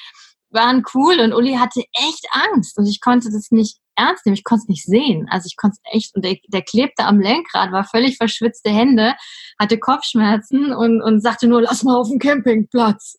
waren 0.49 0.83
cool. 0.93 1.19
Und 1.19 1.33
Uli 1.33 1.53
hatte 1.53 1.83
echt 1.93 2.25
Angst 2.31 2.77
und 2.77 2.87
ich 2.87 2.99
konnte 2.99 3.29
das 3.31 3.51
nicht 3.51 3.77
ernst 3.95 4.25
nehmen. 4.25 4.35
Ich 4.35 4.43
konnte 4.43 4.63
es 4.63 4.69
nicht 4.69 4.85
sehen. 4.85 5.27
Also 5.29 5.47
ich 5.47 5.55
konnte 5.55 5.77
es 5.83 5.93
echt, 5.93 6.15
und 6.15 6.25
der, 6.25 6.37
der 6.47 6.61
klebte 6.61 7.05
am 7.05 7.19
Lenkrad, 7.19 7.71
war 7.71 7.83
völlig 7.83 8.17
verschwitzte 8.17 8.69
Hände, 8.69 9.15
hatte 9.59 9.77
Kopfschmerzen 9.77 10.73
und, 10.73 11.01
und 11.01 11.21
sagte 11.21 11.47
nur, 11.47 11.61
lass 11.61 11.83
mal 11.83 11.95
auf 11.95 12.09
den 12.09 12.19
Campingplatz. 12.19 13.17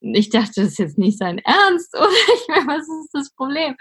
Ich 0.00 0.30
dachte, 0.30 0.52
das 0.62 0.70
ist 0.70 0.78
jetzt 0.78 0.98
nicht 0.98 1.18
sein 1.18 1.38
Ernst, 1.38 1.94
oder? 1.96 2.08
Ich 2.34 2.48
meine, 2.48 2.66
was 2.66 2.82
ist 2.82 3.10
das 3.12 3.30
Problem? 3.34 3.74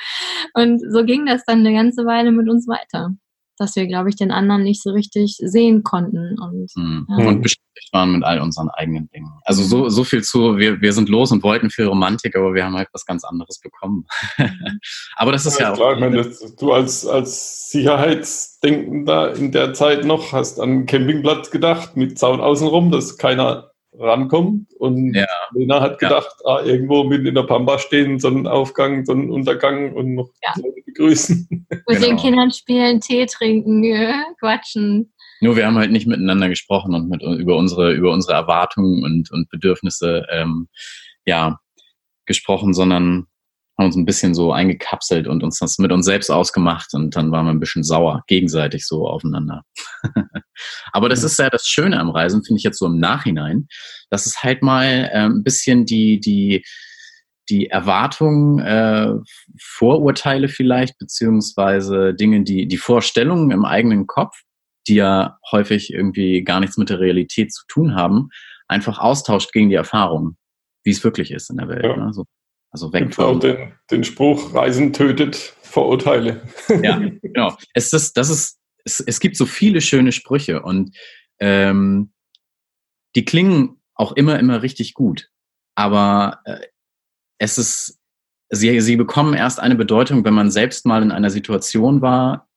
Und 0.53 0.81
so 0.91 1.03
ging 1.05 1.25
das 1.25 1.43
dann 1.45 1.59
eine 1.59 1.73
ganze 1.73 2.05
Weile 2.05 2.31
mit 2.31 2.49
uns 2.49 2.67
weiter. 2.67 3.11
Dass 3.59 3.75
wir, 3.75 3.87
glaube 3.87 4.09
ich, 4.09 4.15
den 4.15 4.29
anderen 4.31 4.61
nicht 4.61 4.83
so 4.83 4.91
richtig 4.91 5.37
sehen 5.41 5.81
konnten. 5.83 6.37
Und, 6.39 6.71
Mhm. 6.75 7.07
ja. 7.09 7.27
Und 7.27 7.41
beschäftigt 7.41 7.89
waren 7.91 8.11
mit 8.11 8.23
all 8.23 8.39
unseren 8.39 8.69
eigenen 8.69 9.09
Dingen. 9.09 9.31
Also 9.45 9.63
so, 9.63 9.89
so 9.89 10.03
viel 10.03 10.23
zu, 10.23 10.57
wir, 10.57 10.79
wir 10.81 10.93
sind 10.93 11.09
los 11.09 11.31
und 11.31 11.41
wollten 11.41 11.71
viel 11.71 11.85
Romantik, 11.87 12.35
aber 12.35 12.53
wir 12.53 12.63
haben 12.65 12.75
halt 12.75 12.89
was 12.93 13.05
ganz 13.05 13.23
anderes 13.23 13.59
bekommen. 13.59 14.05
aber 15.15 15.31
das 15.31 15.47
ist 15.47 15.59
ja, 15.59 15.67
Ja, 15.67 15.71
auch. 15.73 15.77
klar, 15.77 15.93
ich 15.95 15.99
meine, 15.99 16.17
das, 16.17 16.55
du 16.55 16.71
als, 16.71 17.07
als 17.07 17.71
Sicherheitsdenkender 17.71 19.35
in 19.35 19.51
der 19.51 19.73
Zeit 19.73 20.05
noch 20.05 20.33
hast 20.33 20.59
an 20.59 20.69
einen 20.69 20.85
Campingplatz 20.85 21.49
gedacht, 21.51 21.95
mit 21.97 22.19
Zaun 22.19 22.39
außenrum, 22.41 22.91
dass 22.91 23.17
keiner 23.17 23.71
rankommt. 23.93 24.73
Und 24.77 25.13
Ja. 25.13 25.25
Lena 25.53 25.81
hat 25.81 26.01
Ja. 26.01 26.09
gedacht, 26.09 26.35
ah, 26.45 26.61
irgendwo 26.63 27.03
mitten 27.03 27.27
in 27.27 27.35
der 27.35 27.43
Pampa 27.43 27.79
stehen, 27.79 28.19
Sonnenaufgang, 28.19 29.05
Sonnenuntergang 29.05 29.93
und 29.93 30.13
noch 30.15 30.29
Ja. 30.43 30.53
Leute 30.61 30.81
begrüßen. 30.85 31.47
mit 31.87 31.87
den 31.87 32.01
Genau. 32.01 32.21
Kindern 32.21 32.51
spielen, 32.51 33.01
Tee 33.01 33.25
trinken, 33.25 33.83
quatschen. 34.39 35.13
Nur 35.41 35.55
wir 35.55 35.67
haben 35.67 35.77
halt 35.77 35.91
nicht 35.91 36.07
miteinander 36.07 36.49
gesprochen 36.49 36.95
und 36.95 37.09
mit, 37.09 37.21
über 37.21 37.57
unsere, 37.57 37.93
über 37.93 38.11
unsere 38.11 38.33
Erwartungen 38.33 39.03
und, 39.03 39.31
und 39.31 39.49
Bedürfnisse, 39.49 40.25
ähm, 40.31 40.67
ja, 41.25 41.59
gesprochen, 42.25 42.73
sondern 42.73 43.27
haben 43.77 43.85
uns 43.85 43.95
ein 43.95 44.05
bisschen 44.05 44.33
so 44.33 44.51
eingekapselt 44.51 45.27
und 45.27 45.43
uns 45.43 45.59
das 45.59 45.77
mit 45.77 45.91
uns 45.91 46.05
selbst 46.05 46.31
ausgemacht 46.31 46.93
und 46.93 47.15
dann 47.15 47.31
waren 47.31 47.45
wir 47.45 47.51
ein 47.51 47.59
bisschen 47.59 47.83
sauer, 47.83 48.23
gegenseitig 48.27 48.87
so 48.87 49.07
aufeinander. 49.07 49.63
Aber 50.93 51.09
das 51.09 51.23
ist 51.23 51.37
ja 51.37 51.49
das 51.49 51.67
Schöne 51.67 51.99
am 51.99 52.09
Reisen, 52.09 52.43
finde 52.43 52.57
ich 52.57 52.63
jetzt 52.63 52.79
so 52.79 52.87
im 52.87 52.99
Nachhinein, 52.99 53.67
dass 54.09 54.25
es 54.25 54.41
halt 54.41 54.63
mal 54.63 55.09
äh, 55.11 55.25
ein 55.25 55.43
bisschen 55.43 55.85
die, 55.85 56.19
die, 56.19 56.63
die 57.49 57.67
Erwartungen, 57.67 58.59
äh, 58.59 59.13
Vorurteile 59.61 60.49
vielleicht, 60.49 60.97
beziehungsweise 60.97 62.15
Dinge, 62.15 62.43
die, 62.43 62.67
die 62.67 62.77
Vorstellungen 62.77 63.51
im 63.51 63.63
eigenen 63.63 64.07
Kopf, 64.07 64.35
die 64.87 64.95
ja 64.95 65.37
häufig 65.51 65.93
irgendwie 65.93 66.43
gar 66.43 66.59
nichts 66.59 66.77
mit 66.77 66.89
der 66.89 66.99
Realität 66.99 67.53
zu 67.53 67.63
tun 67.67 67.95
haben, 67.95 68.29
einfach 68.67 68.97
austauscht 68.97 69.53
gegen 69.53 69.69
die 69.69 69.75
Erfahrung, 69.75 70.35
wie 70.83 70.91
es 70.91 71.03
wirklich 71.03 71.31
ist 71.31 71.51
in 71.51 71.57
der 71.57 71.67
Welt. 71.67 71.83
Ja. 71.83 71.95
Ne? 71.95 72.13
So, 72.13 72.25
also 72.71 72.91
weg 72.93 73.03
Gibt 73.03 73.19
auch 73.19 73.31
von. 73.31 73.39
den, 73.39 73.73
den 73.91 74.03
Spruch, 74.03 74.53
Reisen 74.53 74.93
tötet 74.93 75.35
Vorurteile. 75.61 76.41
Ja, 76.83 76.97
genau. 77.21 77.55
Es 77.73 77.93
ist, 77.93 78.17
das 78.17 78.29
ist, 78.29 78.59
es, 78.83 78.99
es 78.99 79.19
gibt 79.19 79.35
so 79.37 79.45
viele 79.45 79.81
schöne 79.81 80.11
Sprüche 80.11 80.61
und 80.61 80.95
ähm, 81.39 82.11
die 83.15 83.25
klingen 83.25 83.81
auch 83.95 84.11
immer, 84.13 84.39
immer 84.39 84.61
richtig 84.61 84.93
gut. 84.93 85.29
Aber 85.75 86.39
äh, 86.45 86.59
es 87.39 87.57
ist, 87.57 87.99
sie, 88.49 88.79
sie 88.81 88.95
bekommen 88.95 89.33
erst 89.33 89.59
eine 89.59 89.75
Bedeutung, 89.75 90.23
wenn 90.25 90.33
man 90.33 90.51
selbst 90.51 90.85
mal 90.85 91.01
in 91.03 91.11
einer 91.11 91.29
Situation 91.29 92.01
war, 92.01 92.47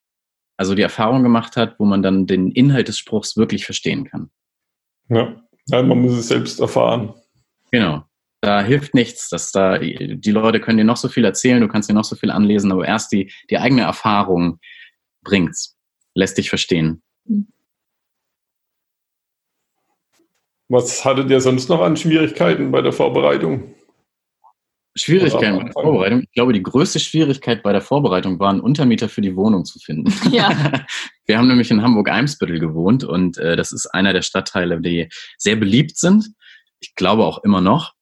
also 0.57 0.75
die 0.75 0.83
Erfahrung 0.83 1.23
gemacht 1.23 1.57
hat, 1.57 1.79
wo 1.79 1.85
man 1.85 2.03
dann 2.03 2.27
den 2.27 2.51
Inhalt 2.53 2.89
des 2.89 2.99
Spruchs 2.99 3.37
wirklich 3.37 3.65
verstehen 3.65 4.05
kann. 4.05 4.31
Ja. 5.09 5.43
ja, 5.67 5.83
man 5.83 6.03
muss 6.03 6.13
es 6.13 6.29
selbst 6.29 6.61
erfahren. 6.61 7.15
Genau. 7.71 8.05
Da 8.43 8.63
hilft 8.63 8.95
nichts, 8.95 9.29
dass 9.29 9.53
da, 9.53 9.79
die 9.79 10.31
Leute 10.31 10.61
können 10.61 10.79
dir 10.79 10.85
noch 10.85 10.97
so 10.97 11.09
viel 11.09 11.25
erzählen, 11.25 11.61
du 11.61 11.69
kannst 11.69 11.91
dir 11.91 11.95
noch 11.95 12.05
so 12.05 12.17
viel 12.17 12.31
anlesen, 12.31 12.73
aber 12.73 12.87
erst 12.87 13.13
die, 13.13 13.31
die 13.51 13.59
eigene 13.59 13.83
Erfahrung 13.83 14.61
bringt's, 15.23 15.77
lässt 16.15 16.39
dich 16.39 16.49
verstehen. 16.49 17.03
Was 20.69 21.05
hattet 21.05 21.29
ihr 21.31 21.41
sonst 21.41 21.69
noch 21.69 21.83
an 21.83 21.97
Schwierigkeiten 21.97 22.71
bei 22.71 22.81
der 22.81 22.93
Vorbereitung? 22.93 23.75
Schwierigkeiten 24.95 25.59
bei 25.59 25.65
der. 25.65 25.73
Vorbereitung. 25.73 26.21
Ich 26.23 26.33
glaube, 26.33 26.53
die 26.53 26.63
größte 26.63 27.01
Schwierigkeit 27.01 27.63
bei 27.63 27.73
der 27.73 27.81
Vorbereitung 27.81 28.39
war, 28.39 28.51
einen 28.51 28.61
Untermieter 28.61 29.09
für 29.09 29.21
die 29.21 29.37
Wohnung 29.37 29.65
zu 29.65 29.79
finden. 29.79 30.13
Ja. 30.31 30.51
Wir 31.27 31.39
haben 31.39 31.47
nämlich 31.47 31.71
in 31.71 31.83
Hamburg-Eimsbüttel 31.83 32.59
gewohnt 32.59 33.05
und 33.05 33.39
äh, 33.39 33.55
das 33.55 33.71
ist 33.71 33.87
einer 33.87 34.13
der 34.13 34.23
Stadtteile, 34.23 34.81
die 34.81 35.09
sehr 35.39 35.55
beliebt 35.55 35.97
sind. 35.97 36.33
Ich 36.81 36.95
glaube 36.97 37.25
auch 37.25 37.45
immer 37.45 37.61
noch. 37.61 37.95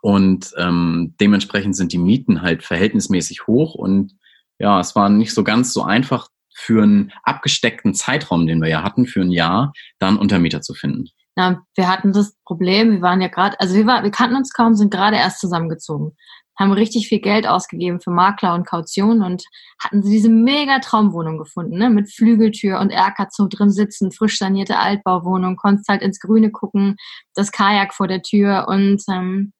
Und 0.00 0.52
ähm, 0.58 1.14
dementsprechend 1.20 1.76
sind 1.76 1.92
die 1.92 1.98
Mieten 1.98 2.42
halt 2.42 2.62
verhältnismäßig 2.62 3.46
hoch 3.46 3.74
und 3.74 4.14
ja, 4.58 4.80
es 4.80 4.94
war 4.94 5.08
nicht 5.08 5.34
so 5.34 5.44
ganz 5.44 5.72
so 5.72 5.82
einfach 5.82 6.28
für 6.54 6.82
einen 6.82 7.12
abgesteckten 7.24 7.94
Zeitraum, 7.94 8.46
den 8.46 8.62
wir 8.62 8.68
ja 8.68 8.82
hatten, 8.82 9.06
für 9.06 9.20
ein 9.20 9.32
Jahr, 9.32 9.72
da 9.98 10.08
einen 10.08 10.18
Untermieter 10.18 10.60
zu 10.60 10.74
finden. 10.74 11.08
Na, 11.36 11.62
wir 11.74 11.88
hatten 11.88 12.12
das 12.12 12.36
Problem, 12.44 12.92
wir 12.92 13.02
waren 13.02 13.20
ja 13.20 13.28
gerade, 13.28 13.58
also 13.58 13.74
wir, 13.74 13.86
war, 13.86 14.04
wir 14.04 14.12
kannten 14.12 14.36
uns 14.36 14.52
kaum, 14.52 14.76
sind 14.76 14.92
gerade 14.92 15.16
erst 15.16 15.40
zusammengezogen, 15.40 16.12
haben 16.56 16.70
richtig 16.70 17.08
viel 17.08 17.20
Geld 17.20 17.48
ausgegeben 17.48 18.00
für 18.00 18.12
Makler 18.12 18.54
und 18.54 18.66
Kaution 18.66 19.20
und 19.22 19.42
hatten 19.82 20.02
diese 20.02 20.28
mega 20.28 20.78
Traumwohnung 20.78 21.38
gefunden, 21.38 21.76
ne? 21.76 21.90
mit 21.90 22.12
Flügeltür 22.12 22.78
und 22.78 22.90
Erker 22.90 23.30
zum 23.30 23.48
drin 23.48 23.70
sitzen, 23.70 24.12
frisch 24.12 24.38
sanierte 24.38 24.78
Altbauwohnung, 24.78 25.56
konntest 25.56 25.88
halt 25.88 26.02
ins 26.02 26.20
Grüne 26.20 26.52
gucken, 26.52 26.94
das 27.34 27.50
Kajak 27.50 27.94
vor 27.94 28.06
der 28.06 28.22
Tür 28.22 28.66
und 28.68 29.02
ähm, 29.10 29.52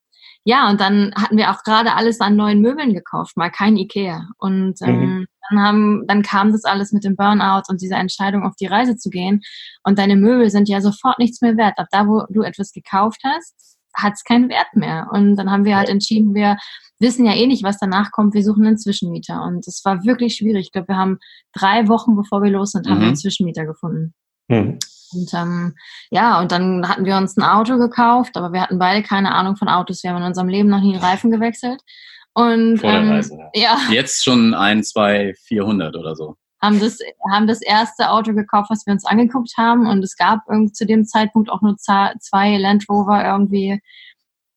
ja, 0.44 0.68
und 0.70 0.80
dann 0.80 1.12
hatten 1.16 1.36
wir 1.38 1.50
auch 1.50 1.62
gerade 1.62 1.94
alles 1.94 2.20
an 2.20 2.36
neuen 2.36 2.60
Möbeln 2.60 2.92
gekauft, 2.92 3.36
mal 3.36 3.50
kein 3.50 3.76
Ikea. 3.76 4.28
Und 4.38 4.74
ähm, 4.82 5.26
dann, 5.50 5.60
haben, 5.60 6.06
dann 6.06 6.22
kam 6.22 6.52
das 6.52 6.64
alles 6.64 6.92
mit 6.92 7.02
dem 7.04 7.16
Burnout 7.16 7.62
und 7.68 7.80
dieser 7.80 7.96
Entscheidung, 7.96 8.44
auf 8.44 8.54
die 8.56 8.66
Reise 8.66 8.96
zu 8.96 9.08
gehen. 9.10 9.40
Und 9.84 9.98
deine 9.98 10.16
Möbel 10.16 10.50
sind 10.50 10.68
ja 10.68 10.80
sofort 10.82 11.18
nichts 11.18 11.40
mehr 11.40 11.56
wert. 11.56 11.78
Ab 11.78 11.86
da, 11.90 12.06
wo 12.06 12.24
du 12.28 12.42
etwas 12.42 12.72
gekauft 12.72 13.20
hast, 13.24 13.54
hat 13.96 14.14
es 14.14 14.24
keinen 14.24 14.48
Wert 14.50 14.74
mehr. 14.74 15.08
Und 15.12 15.36
dann 15.36 15.50
haben 15.50 15.64
wir 15.64 15.76
halt 15.76 15.88
entschieden, 15.88 16.34
wir 16.34 16.58
wissen 16.98 17.24
ja 17.24 17.32
eh 17.34 17.46
nicht, 17.46 17.62
was 17.64 17.78
danach 17.78 18.10
kommt. 18.12 18.34
Wir 18.34 18.42
suchen 18.42 18.66
einen 18.66 18.78
Zwischenmieter. 18.78 19.42
Und 19.42 19.66
es 19.66 19.82
war 19.84 20.04
wirklich 20.04 20.36
schwierig. 20.36 20.66
Ich 20.66 20.72
glaube, 20.72 20.88
wir 20.88 20.96
haben 20.96 21.18
drei 21.54 21.88
Wochen, 21.88 22.16
bevor 22.16 22.42
wir 22.42 22.50
los 22.50 22.72
sind, 22.72 22.86
haben 22.86 22.96
wir 22.96 23.02
Mhm. 23.02 23.06
einen 23.08 23.16
Zwischenmieter 23.16 23.64
gefunden. 23.64 24.14
Hm. 24.50 24.78
Und 25.14 25.32
ähm, 25.34 25.74
ja, 26.10 26.40
und 26.40 26.52
dann 26.52 26.88
hatten 26.88 27.04
wir 27.04 27.16
uns 27.16 27.36
ein 27.36 27.42
Auto 27.42 27.78
gekauft, 27.78 28.36
aber 28.36 28.52
wir 28.52 28.62
hatten 28.62 28.78
beide 28.78 29.02
keine 29.02 29.34
Ahnung 29.34 29.56
von 29.56 29.68
Autos. 29.68 30.02
Wir 30.02 30.10
haben 30.10 30.18
in 30.18 30.28
unserem 30.28 30.48
Leben 30.48 30.68
noch 30.68 30.80
nie 30.80 30.94
einen 30.94 31.04
Reifen 31.04 31.30
gewechselt. 31.30 31.80
Und 32.34 32.78
Vor 32.78 32.90
der 32.90 33.00
ähm, 33.00 33.10
Reise. 33.10 33.38
ja, 33.54 33.78
Jetzt 33.90 34.24
schon 34.24 34.54
ein, 34.54 34.82
zwei, 34.82 35.34
400 35.46 35.94
oder 35.96 36.16
so. 36.16 36.34
haben 36.60 36.80
das, 36.80 36.98
haben 37.30 37.46
das 37.46 37.62
erste 37.62 38.10
Auto 38.10 38.34
gekauft, 38.34 38.70
was 38.70 38.84
wir 38.86 38.92
uns 38.92 39.06
angeguckt 39.06 39.52
haben. 39.56 39.86
Und 39.86 40.02
es 40.02 40.16
gab 40.16 40.40
irgend 40.48 40.76
zu 40.76 40.84
dem 40.84 41.04
Zeitpunkt 41.04 41.48
auch 41.48 41.62
nur 41.62 41.76
zwei 41.76 42.58
Land 42.58 42.86
Rover 42.88 43.24
irgendwie, 43.24 43.80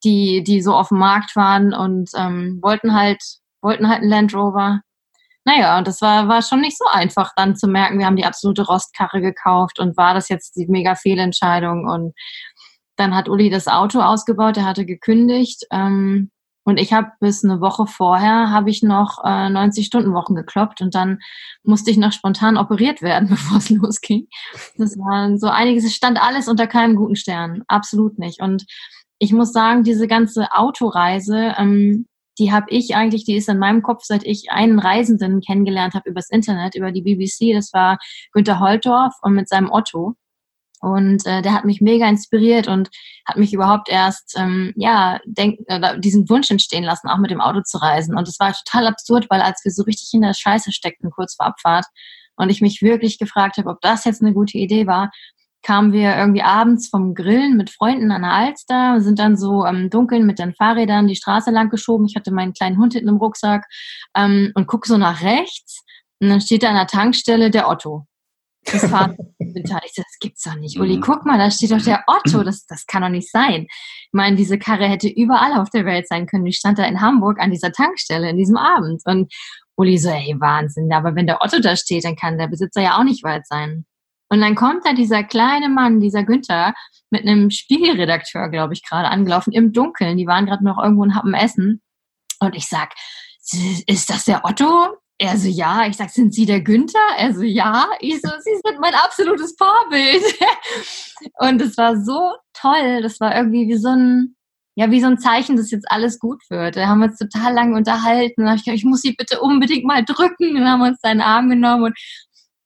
die, 0.04 0.42
die 0.42 0.60
so 0.60 0.74
auf 0.74 0.88
dem 0.88 0.98
Markt 0.98 1.36
waren 1.36 1.72
und 1.72 2.10
ähm, 2.16 2.58
wollten 2.62 2.94
halt, 2.94 3.22
wollten 3.62 3.88
halt 3.88 4.00
einen 4.00 4.10
Land 4.10 4.34
Rover. 4.34 4.80
Naja, 5.48 5.78
und 5.78 5.88
das 5.88 6.02
war, 6.02 6.28
war 6.28 6.42
schon 6.42 6.60
nicht 6.60 6.76
so 6.76 6.84
einfach 6.90 7.32
dann 7.34 7.56
zu 7.56 7.68
merken, 7.68 7.98
wir 7.98 8.04
haben 8.04 8.16
die 8.16 8.26
absolute 8.26 8.66
Rostkarre 8.66 9.22
gekauft 9.22 9.80
und 9.80 9.96
war 9.96 10.12
das 10.12 10.28
jetzt 10.28 10.56
die 10.56 10.66
mega 10.66 10.94
Fehlentscheidung. 10.94 11.88
Und 11.88 12.12
dann 12.96 13.16
hat 13.16 13.30
Uli 13.30 13.48
das 13.48 13.66
Auto 13.66 14.02
ausgebaut, 14.02 14.58
er 14.58 14.66
hatte 14.66 14.84
gekündigt. 14.84 15.64
Ähm, 15.72 16.30
und 16.64 16.78
ich 16.78 16.92
habe 16.92 17.12
bis 17.20 17.42
eine 17.42 17.62
Woche 17.62 17.86
vorher 17.86 18.50
habe 18.50 18.68
ich 18.68 18.82
noch 18.82 19.24
äh, 19.24 19.48
90 19.48 19.86
Stunden 19.86 20.12
Wochen 20.12 20.34
gekloppt 20.34 20.82
und 20.82 20.94
dann 20.94 21.18
musste 21.62 21.90
ich 21.90 21.96
noch 21.96 22.12
spontan 22.12 22.58
operiert 22.58 23.00
werden, 23.00 23.28
bevor 23.30 23.56
es 23.56 23.70
losging. 23.70 24.28
Das 24.76 24.98
war 24.98 25.38
so 25.38 25.46
einiges, 25.46 25.86
es 25.86 25.94
stand 25.94 26.20
alles 26.22 26.48
unter 26.48 26.66
keinem 26.66 26.94
guten 26.94 27.16
Stern, 27.16 27.62
absolut 27.68 28.18
nicht. 28.18 28.42
Und 28.42 28.66
ich 29.18 29.32
muss 29.32 29.54
sagen, 29.54 29.82
diese 29.82 30.08
ganze 30.08 30.52
Autoreise, 30.52 31.54
ähm, 31.56 32.04
die 32.38 32.52
habe 32.52 32.66
ich 32.70 32.94
eigentlich, 32.94 33.24
die 33.24 33.36
ist 33.36 33.48
in 33.48 33.58
meinem 33.58 33.82
Kopf, 33.82 34.04
seit 34.04 34.24
ich 34.24 34.50
einen 34.50 34.78
Reisenden 34.78 35.40
kennengelernt 35.40 35.94
habe 35.94 36.10
übers 36.10 36.30
Internet, 36.30 36.74
über 36.74 36.92
die 36.92 37.02
BBC. 37.02 37.54
Das 37.54 37.72
war 37.72 37.98
Günter 38.32 38.60
Holtorf 38.60 39.14
und 39.22 39.34
mit 39.34 39.48
seinem 39.48 39.70
Otto. 39.70 40.14
Und 40.80 41.26
äh, 41.26 41.42
der 41.42 41.54
hat 41.54 41.64
mich 41.64 41.80
mega 41.80 42.08
inspiriert 42.08 42.68
und 42.68 42.88
hat 43.26 43.36
mich 43.36 43.52
überhaupt 43.52 43.88
erst, 43.88 44.36
ähm, 44.38 44.72
ja, 44.76 45.18
denk, 45.24 45.58
äh, 45.66 45.98
diesen 45.98 46.28
Wunsch 46.28 46.50
entstehen 46.50 46.84
lassen, 46.84 47.08
auch 47.08 47.18
mit 47.18 47.32
dem 47.32 47.40
Auto 47.40 47.62
zu 47.62 47.78
reisen. 47.78 48.16
Und 48.16 48.28
es 48.28 48.38
war 48.38 48.52
total 48.52 48.86
absurd, 48.86 49.26
weil 49.28 49.40
als 49.40 49.64
wir 49.64 49.72
so 49.72 49.82
richtig 49.82 50.14
in 50.14 50.22
der 50.22 50.34
Scheiße 50.34 50.70
steckten, 50.70 51.10
kurz 51.10 51.34
vor 51.34 51.46
Abfahrt, 51.46 51.86
und 52.38 52.50
ich 52.50 52.60
mich 52.60 52.82
wirklich 52.82 53.18
gefragt 53.18 53.56
habe, 53.58 53.68
ob 53.68 53.80
das 53.80 54.04
jetzt 54.04 54.22
eine 54.22 54.32
gute 54.32 54.58
Idee 54.58 54.86
war, 54.86 55.10
kamen 55.62 55.92
wir 55.92 56.16
irgendwie 56.16 56.42
abends 56.42 56.88
vom 56.88 57.14
Grillen 57.14 57.56
mit 57.56 57.70
Freunden 57.70 58.10
an 58.10 58.22
der 58.22 58.32
Alster, 58.32 59.00
sind 59.00 59.18
dann 59.18 59.36
so 59.36 59.64
im 59.64 59.90
Dunkeln 59.90 60.26
mit 60.26 60.38
den 60.38 60.54
Fahrrädern 60.54 61.08
die 61.08 61.16
Straße 61.16 61.50
lang 61.50 61.68
geschoben. 61.68 62.06
Ich 62.06 62.16
hatte 62.16 62.32
meinen 62.32 62.52
kleinen 62.52 62.78
Hund 62.78 62.92
hinten 62.92 63.08
im 63.08 63.16
Rucksack 63.16 63.66
ähm, 64.16 64.52
und 64.54 64.66
gucke 64.66 64.88
so 64.88 64.96
nach 64.96 65.22
rechts 65.22 65.84
und 66.20 66.28
dann 66.28 66.40
steht 66.40 66.62
da 66.62 66.70
an 66.70 66.76
der 66.76 66.86
Tankstelle 66.86 67.50
der 67.50 67.68
Otto. 67.68 68.06
Das 68.64 68.88
Fahrradinventar. 68.88 69.80
Ich 69.84 69.94
so, 69.94 70.02
das 70.02 70.18
gibt's 70.20 70.42
doch 70.42 70.56
nicht. 70.56 70.78
Uli, 70.78 70.96
mhm. 70.96 71.00
guck 71.00 71.24
mal, 71.24 71.38
da 71.38 71.50
steht 71.50 71.70
doch 71.70 71.82
der 71.82 72.04
Otto. 72.06 72.42
Das, 72.44 72.66
das 72.66 72.86
kann 72.86 73.02
doch 73.02 73.08
nicht 73.08 73.30
sein. 73.30 73.66
Ich 73.70 74.08
meine, 74.12 74.36
diese 74.36 74.58
Karre 74.58 74.88
hätte 74.88 75.08
überall 75.08 75.58
auf 75.58 75.70
der 75.70 75.84
Welt 75.84 76.08
sein 76.08 76.26
können. 76.26 76.44
Die 76.44 76.52
stand 76.52 76.78
da 76.78 76.84
in 76.84 77.00
Hamburg 77.00 77.40
an 77.40 77.50
dieser 77.50 77.72
Tankstelle 77.72 78.30
in 78.30 78.36
diesem 78.36 78.56
Abend. 78.56 79.02
Und 79.04 79.32
Uli 79.76 79.96
so, 79.98 80.10
hey, 80.10 80.34
Wahnsinn. 80.38 80.92
Aber 80.92 81.14
wenn 81.14 81.26
der 81.26 81.42
Otto 81.42 81.60
da 81.60 81.76
steht, 81.76 82.04
dann 82.04 82.16
kann 82.16 82.38
der 82.38 82.48
Besitzer 82.48 82.82
ja 82.82 82.98
auch 82.98 83.04
nicht 83.04 83.22
weit 83.22 83.46
sein. 83.46 83.86
Und 84.28 84.40
dann 84.40 84.54
kommt 84.54 84.84
da 84.84 84.92
dieser 84.92 85.24
kleine 85.24 85.68
Mann, 85.68 86.00
dieser 86.00 86.22
Günther, 86.22 86.74
mit 87.10 87.22
einem 87.22 87.50
Spiegelredakteur, 87.50 88.48
glaube 88.50 88.74
ich, 88.74 88.82
gerade 88.86 89.08
angelaufen, 89.08 89.52
im 89.52 89.72
Dunkeln. 89.72 90.16
Die 90.18 90.26
waren 90.26 90.46
gerade 90.46 90.64
noch 90.64 90.82
irgendwo 90.82 91.02
und 91.02 91.14
haben 91.14 91.34
Essen. 91.34 91.80
Und 92.40 92.54
ich 92.54 92.66
sag, 92.66 92.92
ist 93.86 94.10
das 94.10 94.24
der 94.24 94.44
Otto? 94.44 94.96
Er 95.18 95.36
so, 95.36 95.48
ja. 95.48 95.86
Ich 95.86 95.96
sag, 95.96 96.10
sind 96.10 96.32
Sie 96.32 96.46
der 96.46 96.60
Günther? 96.60 97.00
Er 97.16 97.34
so, 97.34 97.42
ja. 97.42 97.88
Ich 98.00 98.20
so, 98.20 98.28
Sie 98.40 98.54
sind 98.64 98.80
mein 98.80 98.94
absolutes 98.94 99.56
Vorbild. 99.58 100.22
und 101.38 101.60
es 101.60 101.76
war 101.76 102.00
so 102.00 102.34
toll. 102.52 103.02
Das 103.02 103.18
war 103.20 103.34
irgendwie 103.34 103.66
wie 103.68 103.78
so 103.78 103.88
ein, 103.88 104.36
ja, 104.76 104.90
wie 104.90 105.00
so 105.00 105.08
ein 105.08 105.18
Zeichen, 105.18 105.56
dass 105.56 105.72
jetzt 105.72 105.90
alles 105.90 106.20
gut 106.20 106.42
wird. 106.50 106.76
Da 106.76 106.86
haben 106.86 107.00
wir 107.00 107.06
uns 107.06 107.18
total 107.18 107.54
lange 107.54 107.76
unterhalten. 107.76 108.42
Da 108.42 108.48
habe 108.48 108.58
ich 108.58 108.64
gesagt, 108.64 108.78
ich 108.78 108.84
muss 108.84 109.00
Sie 109.00 109.12
bitte 109.12 109.40
unbedingt 109.40 109.84
mal 109.84 110.04
drücken. 110.04 110.50
Und 110.50 110.60
dann 110.60 110.70
haben 110.70 110.80
wir 110.80 110.88
uns 110.88 111.00
seinen 111.00 111.22
Arm 111.22 111.48
genommen 111.48 111.84
und 111.84 111.98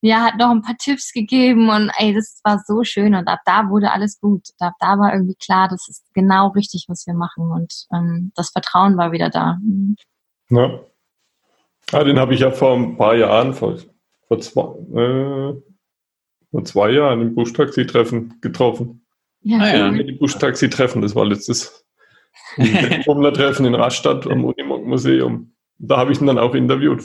ja, 0.05 0.25
hat 0.25 0.37
noch 0.37 0.51
ein 0.51 0.63
paar 0.63 0.77
Tipps 0.77 1.13
gegeben 1.13 1.71
und 1.71 1.91
ey, 1.97 2.13
das 2.13 2.41
war 2.43 2.59
so 2.67 2.83
schön 2.83 3.15
und 3.15 3.29
ab 3.29 3.39
da 3.47 3.71
wurde 3.71 3.93
alles 3.93 4.21
gut. 4.21 4.49
Ab 4.59 4.75
da 4.81 4.99
war 4.99 5.13
irgendwie 5.13 5.37
klar, 5.37 5.69
das 5.69 5.89
ist 5.89 6.05
genau 6.13 6.49
richtig, 6.49 6.87
was 6.89 7.07
wir 7.07 7.15
machen 7.15 7.53
und 7.53 7.73
ähm, 7.95 8.33
das 8.35 8.51
Vertrauen 8.51 8.97
war 8.97 9.13
wieder 9.13 9.31
da. 9.31 9.59
Ja. 10.51 10.81
Ja, 11.93 12.05
den 12.05 12.19
habe 12.19 12.35
ich 12.35 12.41
ja 12.41 12.51
vor 12.51 12.75
ein 12.75 12.97
paar 12.97 13.15
Jahren, 13.15 13.55
vor, 13.55 13.77
vor, 14.27 14.41
zwei, 14.41 14.63
äh, 14.99 15.55
vor 16.51 16.65
zwei 16.65 16.91
Jahren 16.91 17.21
im 17.21 17.35
Buschtaxi-Treffen 17.37 18.41
getroffen. 18.41 19.07
Ja, 19.43 19.59
ah, 19.59 19.77
ja. 19.77 19.91
Die 19.91 20.13
Buschtaxi-Treffen, 20.13 21.01
das 21.01 21.15
war 21.15 21.27
letztes 21.27 21.87
Treffen 22.57 23.67
in 23.67 23.75
Rastatt 23.77 24.27
am 24.27 24.45
Unimog-Museum. 24.45 25.55
Da 25.79 25.99
habe 25.99 26.11
ich 26.11 26.21
ihn 26.21 26.27
dann 26.27 26.39
auch 26.39 26.55
interviewt. 26.55 27.05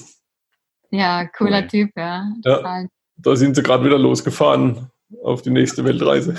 Ja, 0.92 1.26
cooler 1.28 1.60
okay. 1.60 1.68
Typ, 1.68 1.92
ja. 1.96 2.32
ja. 2.44 2.86
Da 3.18 3.36
sind 3.36 3.56
sie 3.56 3.64
gerade 3.64 3.84
wieder 3.84 3.98
losgefahren 3.98 4.90
auf 5.24 5.42
die 5.42 5.50
nächste 5.50 5.84
Weltreise. 5.84 6.36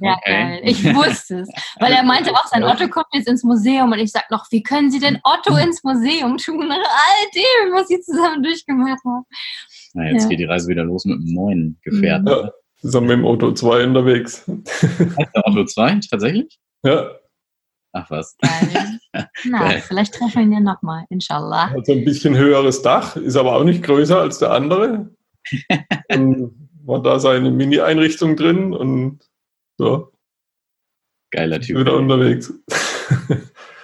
Ja, 0.00 0.16
geil. 0.26 0.60
Ich 0.62 0.84
wusste 0.94 1.40
es. 1.40 1.48
Weil 1.78 1.92
er 1.92 2.02
meinte 2.02 2.30
auch, 2.32 2.46
sein 2.46 2.62
Otto 2.62 2.88
kommt 2.88 3.06
jetzt 3.12 3.28
ins 3.28 3.42
Museum 3.42 3.92
und 3.92 3.98
ich 3.98 4.12
sag 4.12 4.30
noch, 4.30 4.46
wie 4.50 4.62
können 4.62 4.90
Sie 4.90 5.00
denn 5.00 5.18
Otto 5.24 5.56
ins 5.56 5.82
Museum 5.82 6.36
tun? 6.36 6.68
Nach 6.68 6.76
all 6.76 7.30
dem, 7.34 7.72
was 7.72 7.88
Sie 7.88 8.00
zusammen 8.00 8.42
durchgemacht 8.42 9.00
haben. 9.04 9.24
Na, 9.94 10.10
jetzt 10.10 10.24
ja. 10.24 10.28
geht 10.28 10.40
die 10.40 10.44
Reise 10.44 10.68
wieder 10.68 10.84
los 10.84 11.04
mit 11.04 11.16
einem 11.16 11.34
neuen 11.34 11.80
Gefährten. 11.82 12.26
Ja, 12.26 12.50
zusammen 12.80 13.06
mit 13.06 13.18
dem 13.18 13.24
Otto 13.24 13.52
2 13.52 13.86
unterwegs. 13.86 14.44
Heißt 14.46 15.34
der 15.34 15.46
Otto 15.46 15.64
2 15.64 16.00
tatsächlich? 16.10 16.58
Ja. 16.84 17.10
Ach 17.92 18.10
was. 18.10 18.36
Geil. 18.38 18.93
Na, 19.44 19.68
Geil. 19.68 19.82
vielleicht 19.86 20.14
treffen 20.14 20.34
wir 20.34 20.42
ihn 20.42 20.52
ja 20.52 20.60
nochmal, 20.60 21.04
inshallah. 21.08 21.70
Hat 21.70 21.86
so 21.86 21.92
ein 21.92 22.04
bisschen 22.04 22.36
höheres 22.36 22.82
Dach, 22.82 23.16
ist 23.16 23.36
aber 23.36 23.56
auch 23.56 23.64
nicht 23.64 23.82
größer 23.82 24.18
als 24.18 24.38
der 24.38 24.50
andere. 24.50 25.10
und 26.10 26.68
war 26.84 27.02
da 27.02 27.18
seine 27.18 27.50
Mini-Einrichtung 27.50 28.36
drin 28.36 28.72
und 28.72 29.20
so. 29.78 30.12
Geiler 31.30 31.60
Typ. 31.60 31.78
Wieder 31.78 31.96
unterwegs. 31.96 32.52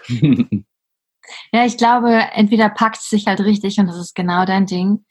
ja, 1.53 1.65
ich 1.65 1.77
glaube, 1.77 2.11
entweder 2.33 2.69
packt 2.69 2.99
es 2.99 3.09
sich 3.09 3.27
halt 3.27 3.41
richtig 3.41 3.79
und 3.79 3.87
das 3.87 3.97
ist 3.97 4.15
genau 4.15 4.45
dein 4.45 4.67
Ding. 4.67 5.05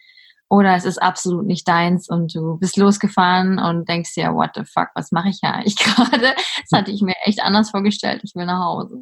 Oder 0.51 0.75
es 0.75 0.84
ist 0.84 0.97
absolut 0.97 1.45
nicht 1.45 1.67
deins 1.67 2.10
und 2.10 2.34
du 2.34 2.58
bist 2.58 2.75
losgefahren 2.75 3.60
und 3.60 3.88
denkst 3.88 4.15
dir, 4.15 4.34
what 4.34 4.51
the 4.55 4.63
fuck, 4.65 4.89
was 4.95 5.12
mache 5.12 5.29
ich 5.29 5.39
ja 5.43 5.51
eigentlich 5.51 5.75
gerade? 5.77 6.34
Das 6.62 6.79
hatte 6.79 6.91
ich 6.91 7.01
mir 7.01 7.13
echt 7.23 7.41
anders 7.41 7.69
vorgestellt. 7.69 8.21
Ich 8.23 8.34
will 8.34 8.47
nach 8.47 8.65
Hause. 8.65 8.97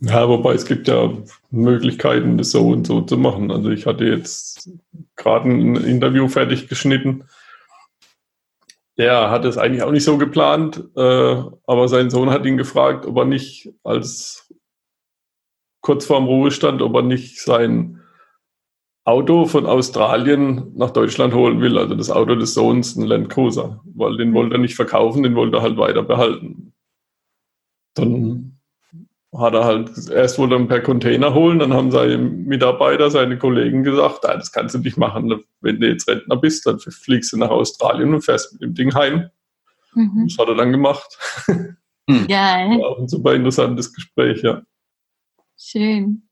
Ja, 0.00 0.28
wobei 0.28 0.54
es 0.54 0.66
gibt 0.66 0.88
ja 0.88 1.10
Möglichkeiten, 1.50 2.36
das 2.36 2.50
so 2.50 2.68
und 2.68 2.86
so 2.86 3.00
zu 3.02 3.16
machen. 3.16 3.50
Also 3.50 3.70
ich 3.70 3.86
hatte 3.86 4.04
jetzt 4.04 4.68
gerade 5.16 5.48
ein 5.48 5.76
Interview 5.76 6.28
fertig 6.28 6.68
geschnitten. 6.68 7.24
Der 8.96 9.30
hat 9.30 9.44
es 9.44 9.58
eigentlich 9.58 9.82
auch 9.82 9.90
nicht 9.90 10.04
so 10.04 10.18
geplant, 10.18 10.84
äh, 10.96 11.42
aber 11.66 11.88
sein 11.88 12.10
Sohn 12.10 12.30
hat 12.30 12.44
ihn 12.46 12.56
gefragt, 12.56 13.06
ob 13.06 13.16
er 13.16 13.24
nicht 13.24 13.72
als 13.82 14.52
kurz 15.80 16.06
vorm 16.06 16.26
Ruhestand, 16.26 16.80
ob 16.80 16.94
er 16.94 17.02
nicht 17.02 17.40
sein 17.40 18.00
Auto 19.04 19.46
von 19.46 19.66
Australien 19.66 20.72
nach 20.76 20.90
Deutschland 20.90 21.34
holen 21.34 21.60
will, 21.60 21.76
also 21.76 21.94
das 21.94 22.10
Auto 22.10 22.36
des 22.36 22.54
Sohns, 22.54 22.96
ein 22.96 23.04
Land 23.04 23.28
Cruiser, 23.28 23.82
weil 23.84 24.16
den 24.16 24.32
wollte 24.32 24.54
er 24.54 24.60
nicht 24.60 24.76
verkaufen, 24.76 25.22
den 25.22 25.34
wollte 25.34 25.58
er 25.58 25.62
halt 25.62 25.76
weiter 25.76 26.02
behalten. 26.02 26.72
Dann 27.94 28.53
hat 29.38 29.54
er 29.54 29.64
halt, 29.64 29.90
erst 30.10 30.38
wollte 30.38 30.54
er 30.54 30.66
per 30.66 30.80
Container 30.80 31.34
holen, 31.34 31.58
dann 31.58 31.72
haben 31.72 31.90
seine 31.90 32.18
Mitarbeiter, 32.18 33.10
seine 33.10 33.38
Kollegen 33.38 33.82
gesagt, 33.82 34.24
ah, 34.26 34.36
das 34.36 34.52
kannst 34.52 34.74
du 34.74 34.78
nicht 34.78 34.96
machen, 34.96 35.42
wenn 35.60 35.80
du 35.80 35.88
jetzt 35.88 36.08
Rentner 36.08 36.36
bist, 36.36 36.66
dann 36.66 36.78
fliegst 36.78 37.32
du 37.32 37.38
nach 37.38 37.50
Australien 37.50 38.14
und 38.14 38.22
fährst 38.22 38.52
mit 38.52 38.62
dem 38.62 38.74
Ding 38.74 38.94
heim. 38.94 39.30
Mhm. 39.94 40.26
Das 40.28 40.38
hat 40.38 40.48
er 40.48 40.54
dann 40.54 40.72
gemacht. 40.72 41.18
Geil. 42.06 42.78
War 42.78 42.90
auch 42.90 42.98
ein 42.98 43.08
super 43.08 43.34
interessantes 43.34 43.92
Gespräch, 43.92 44.42
ja. 44.42 44.62
Schön. 45.58 46.28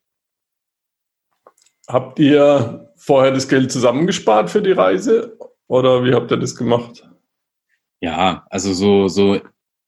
Habt 1.88 2.18
ihr 2.18 2.92
vorher 2.96 3.32
das 3.32 3.48
Geld 3.48 3.72
zusammengespart 3.72 4.50
für 4.50 4.62
die 4.62 4.72
Reise 4.72 5.36
oder 5.66 6.04
wie 6.04 6.14
habt 6.14 6.30
ihr 6.30 6.36
das 6.36 6.54
gemacht? 6.54 7.08
Ja, 8.00 8.46
also 8.50 8.72
so, 8.72 9.08
so 9.08 9.40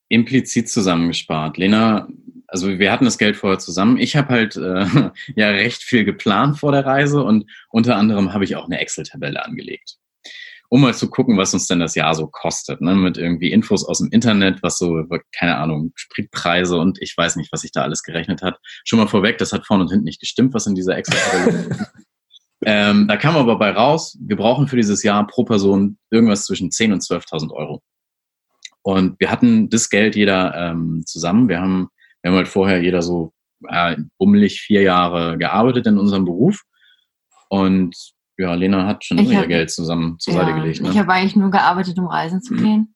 implizit 0.09 0.69
zusammengespart. 0.69 1.59
Lena, 1.59 2.09
also 2.55 2.79
wir 2.79 2.93
hatten 2.93 3.05
das 3.05 3.19
Geld 3.19 3.37
vorher 3.37 3.59
zusammen. 3.59 3.97
Ich 3.97 4.15
habe 4.15 4.29
halt 4.29 4.55
äh, 4.55 5.11
ja 5.35 5.49
recht 5.49 5.83
viel 5.83 6.05
geplant 6.05 6.57
vor 6.61 6.71
der 6.71 6.87
Reise 6.87 7.25
und 7.25 7.51
unter 7.69 7.97
anderem 7.97 8.33
habe 8.33 8.45
ich 8.45 8.55
auch 8.55 8.67
eine 8.67 8.79
Excel-Tabelle 8.79 9.45
angelegt 9.45 9.97
um 10.71 10.81
mal 10.81 10.95
zu 10.95 11.09
gucken, 11.09 11.37
was 11.37 11.55
uns 11.55 11.69
denn 11.69 11.79
das 11.79 11.95
Jahr 11.95 12.17
so 12.17 12.27
kostet, 12.27 12.81
ne? 12.81 12.97
mit 12.97 13.17
irgendwie 13.17 13.53
Infos 13.53 13.85
aus 13.85 13.99
dem 13.99 14.11
Internet, 14.11 14.61
was 14.61 14.77
so, 14.77 15.05
keine 15.31 15.57
Ahnung, 15.57 15.93
Spritpreise 15.95 16.79
und 16.79 17.01
ich 17.01 17.17
weiß 17.17 17.37
nicht, 17.37 17.53
was 17.53 17.61
sich 17.61 17.71
da 17.71 17.83
alles 17.83 18.03
gerechnet 18.03 18.43
hat. 18.43 18.59
Schon 18.83 18.99
mal 18.99 19.07
vorweg, 19.07 19.39
das 19.39 19.53
hat 19.53 19.67
vorne 19.67 19.85
und 19.85 19.91
hinten 19.91 20.07
nicht 20.07 20.19
gestimmt, 20.19 20.53
was 20.53 20.67
in 20.67 20.75
dieser 20.75 20.97
Excel 20.97 21.77
ähm, 22.65 23.07
Da 23.07 23.17
kam 23.17 23.37
aber 23.37 23.57
bei 23.57 23.71
raus, 23.71 24.19
wir 24.21 24.35
brauchen 24.37 24.67
für 24.67 24.75
dieses 24.75 25.05
Jahr 25.05 25.25
pro 25.29 25.45
Person 25.45 25.99
irgendwas 26.11 26.45
zwischen 26.45 26.71
10.000 26.71 26.93
und 26.93 27.03
12.000 27.03 27.53
Euro. 27.53 27.81
Und 28.83 29.19
wir 29.19 29.31
hatten 29.31 29.71
das 29.71 29.89
Geld 29.89 30.15
jeder 30.15 30.55
ähm, 30.57 31.05
zusammen. 31.07 31.49
Wir 31.49 31.61
haben, 31.61 31.89
wir 32.25 32.31
haben 32.31 32.39
halt 32.39 32.49
vorher 32.49 32.83
jeder 32.83 33.03
so 33.03 33.35
äh, 33.69 33.97
bummelig 34.19 34.63
vier 34.63 34.81
Jahre 34.81 35.37
gearbeitet 35.37 35.87
in 35.87 35.99
unserem 35.99 36.25
Beruf. 36.25 36.63
Und 37.51 37.95
ja, 38.39 38.55
Lena 38.55 38.87
hat 38.87 39.05
schon 39.05 39.19
immer 39.19 39.43
ihr 39.43 39.47
Geld 39.47 39.71
zusammen 39.71 40.19
zur 40.19 40.33
ja, 40.33 40.41
Seite 40.41 40.55
gelegt. 40.55 40.81
Ne? 40.81 40.89
Ich 40.89 40.99
habe 40.99 41.13
eigentlich 41.13 41.37
nur 41.37 41.51
gearbeitet, 41.51 41.99
um 41.99 42.07
reisen 42.07 42.41
zu 42.41 42.55
gehen. 42.55 42.95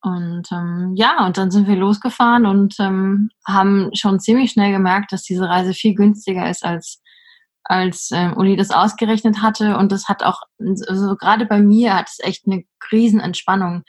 Und 0.00 0.44
ähm, 0.52 0.92
ja, 0.94 1.26
und 1.26 1.36
dann 1.36 1.50
sind 1.50 1.66
wir 1.66 1.74
losgefahren 1.74 2.46
und 2.46 2.76
ähm, 2.78 3.30
haben 3.44 3.90
schon 3.94 4.20
ziemlich 4.20 4.52
schnell 4.52 4.70
gemerkt, 4.70 5.10
dass 5.10 5.24
diese 5.24 5.48
Reise 5.48 5.74
viel 5.74 5.96
günstiger 5.96 6.48
ist, 6.48 6.64
als, 6.64 7.02
als 7.64 8.10
ähm, 8.12 8.36
Uli 8.36 8.54
das 8.54 8.70
ausgerechnet 8.70 9.42
hatte. 9.42 9.76
Und 9.76 9.90
das 9.90 10.08
hat 10.08 10.22
auch, 10.22 10.42
also 10.86 11.16
gerade 11.16 11.44
bei 11.44 11.60
mir 11.60 11.96
hat 11.96 12.08
es 12.08 12.20
echt 12.20 12.46
eine 12.46 12.62
Riesenentspannung 12.92 13.82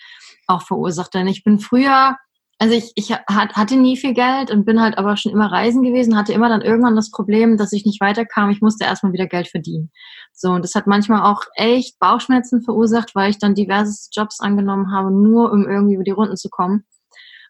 auch 0.47 0.63
verursacht. 0.63 1.13
Denn 1.13 1.27
ich 1.27 1.43
bin 1.43 1.59
früher 1.59 2.17
also 2.61 2.75
ich, 2.75 2.91
ich 2.95 3.11
hatte 3.13 3.77
nie 3.77 3.95
viel 3.95 4.13
Geld 4.13 4.51
und 4.51 4.65
bin 4.65 4.81
halt 4.81 4.97
aber 4.97 5.15
schon 5.15 5.31
immer 5.31 5.49
reisen 5.49 5.81
gewesen, 5.81 6.17
hatte 6.17 6.33
immer 6.33 6.49
dann 6.49 6.61
irgendwann 6.61 6.97
das 6.97 7.09
Problem, 7.09 7.55
dass 7.55 7.71
ich 7.71 7.85
nicht 7.85 8.01
weiterkam. 8.01 8.49
Ich 8.49 8.61
musste 8.61 8.83
erstmal 8.83 9.13
wieder 9.13 9.27
Geld 9.27 9.47
verdienen. 9.47 9.91
So, 10.33 10.49
und 10.51 10.65
das 10.65 10.75
hat 10.75 10.85
manchmal 10.85 11.23
auch 11.23 11.43
echt 11.55 11.97
Bauchschmerzen 11.99 12.61
verursacht, 12.61 13.15
weil 13.15 13.29
ich 13.29 13.39
dann 13.39 13.55
diverse 13.55 14.09
Jobs 14.11 14.41
angenommen 14.41 14.91
habe, 14.91 15.09
nur 15.09 15.53
um 15.53 15.69
irgendwie 15.69 15.95
über 15.95 16.03
die 16.03 16.11
Runden 16.11 16.35
zu 16.35 16.49
kommen. 16.49 16.83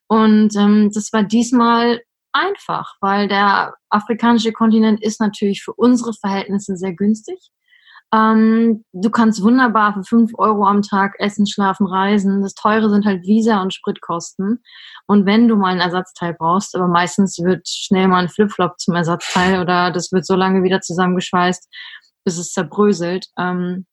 Und 0.07 0.55
ähm, 0.55 0.91
das 0.93 1.11
war 1.11 1.23
diesmal 1.23 2.01
einfach, 2.31 2.93
weil 3.01 3.27
der 3.27 3.73
afrikanische 3.89 4.51
Kontinent 4.51 5.01
ist 5.03 5.19
natürlich 5.19 5.63
für 5.63 5.73
unsere 5.73 6.13
Verhältnisse 6.13 6.77
sehr 6.77 6.93
günstig. 6.93 7.49
Ähm, 8.13 8.83
du 8.91 9.09
kannst 9.11 9.43
wunderbar 9.43 9.93
für 9.93 10.03
fünf 10.03 10.31
Euro 10.37 10.65
am 10.65 10.81
Tag 10.81 11.15
essen, 11.19 11.45
schlafen, 11.45 11.85
reisen. 11.85 12.41
Das 12.41 12.55
Teure 12.55 12.89
sind 12.89 13.05
halt 13.05 13.23
Visa 13.23 13.61
und 13.61 13.73
Spritkosten. 13.73 14.63
Und 15.05 15.25
wenn 15.25 15.47
du 15.47 15.55
mal 15.55 15.73
ein 15.73 15.79
Ersatzteil 15.79 16.33
brauchst, 16.33 16.75
aber 16.75 16.87
meistens 16.87 17.37
wird 17.39 17.67
schnell 17.67 18.07
mal 18.07 18.23
ein 18.23 18.29
Flipflop 18.29 18.79
zum 18.79 18.95
Ersatzteil 18.95 19.61
oder 19.61 19.91
das 19.91 20.11
wird 20.11 20.25
so 20.25 20.35
lange 20.35 20.63
wieder 20.63 20.81
zusammengeschweißt, 20.81 21.67
bis 22.25 22.37
es 22.37 22.51
zerbröselt. 22.51 23.27
Ähm, 23.37 23.85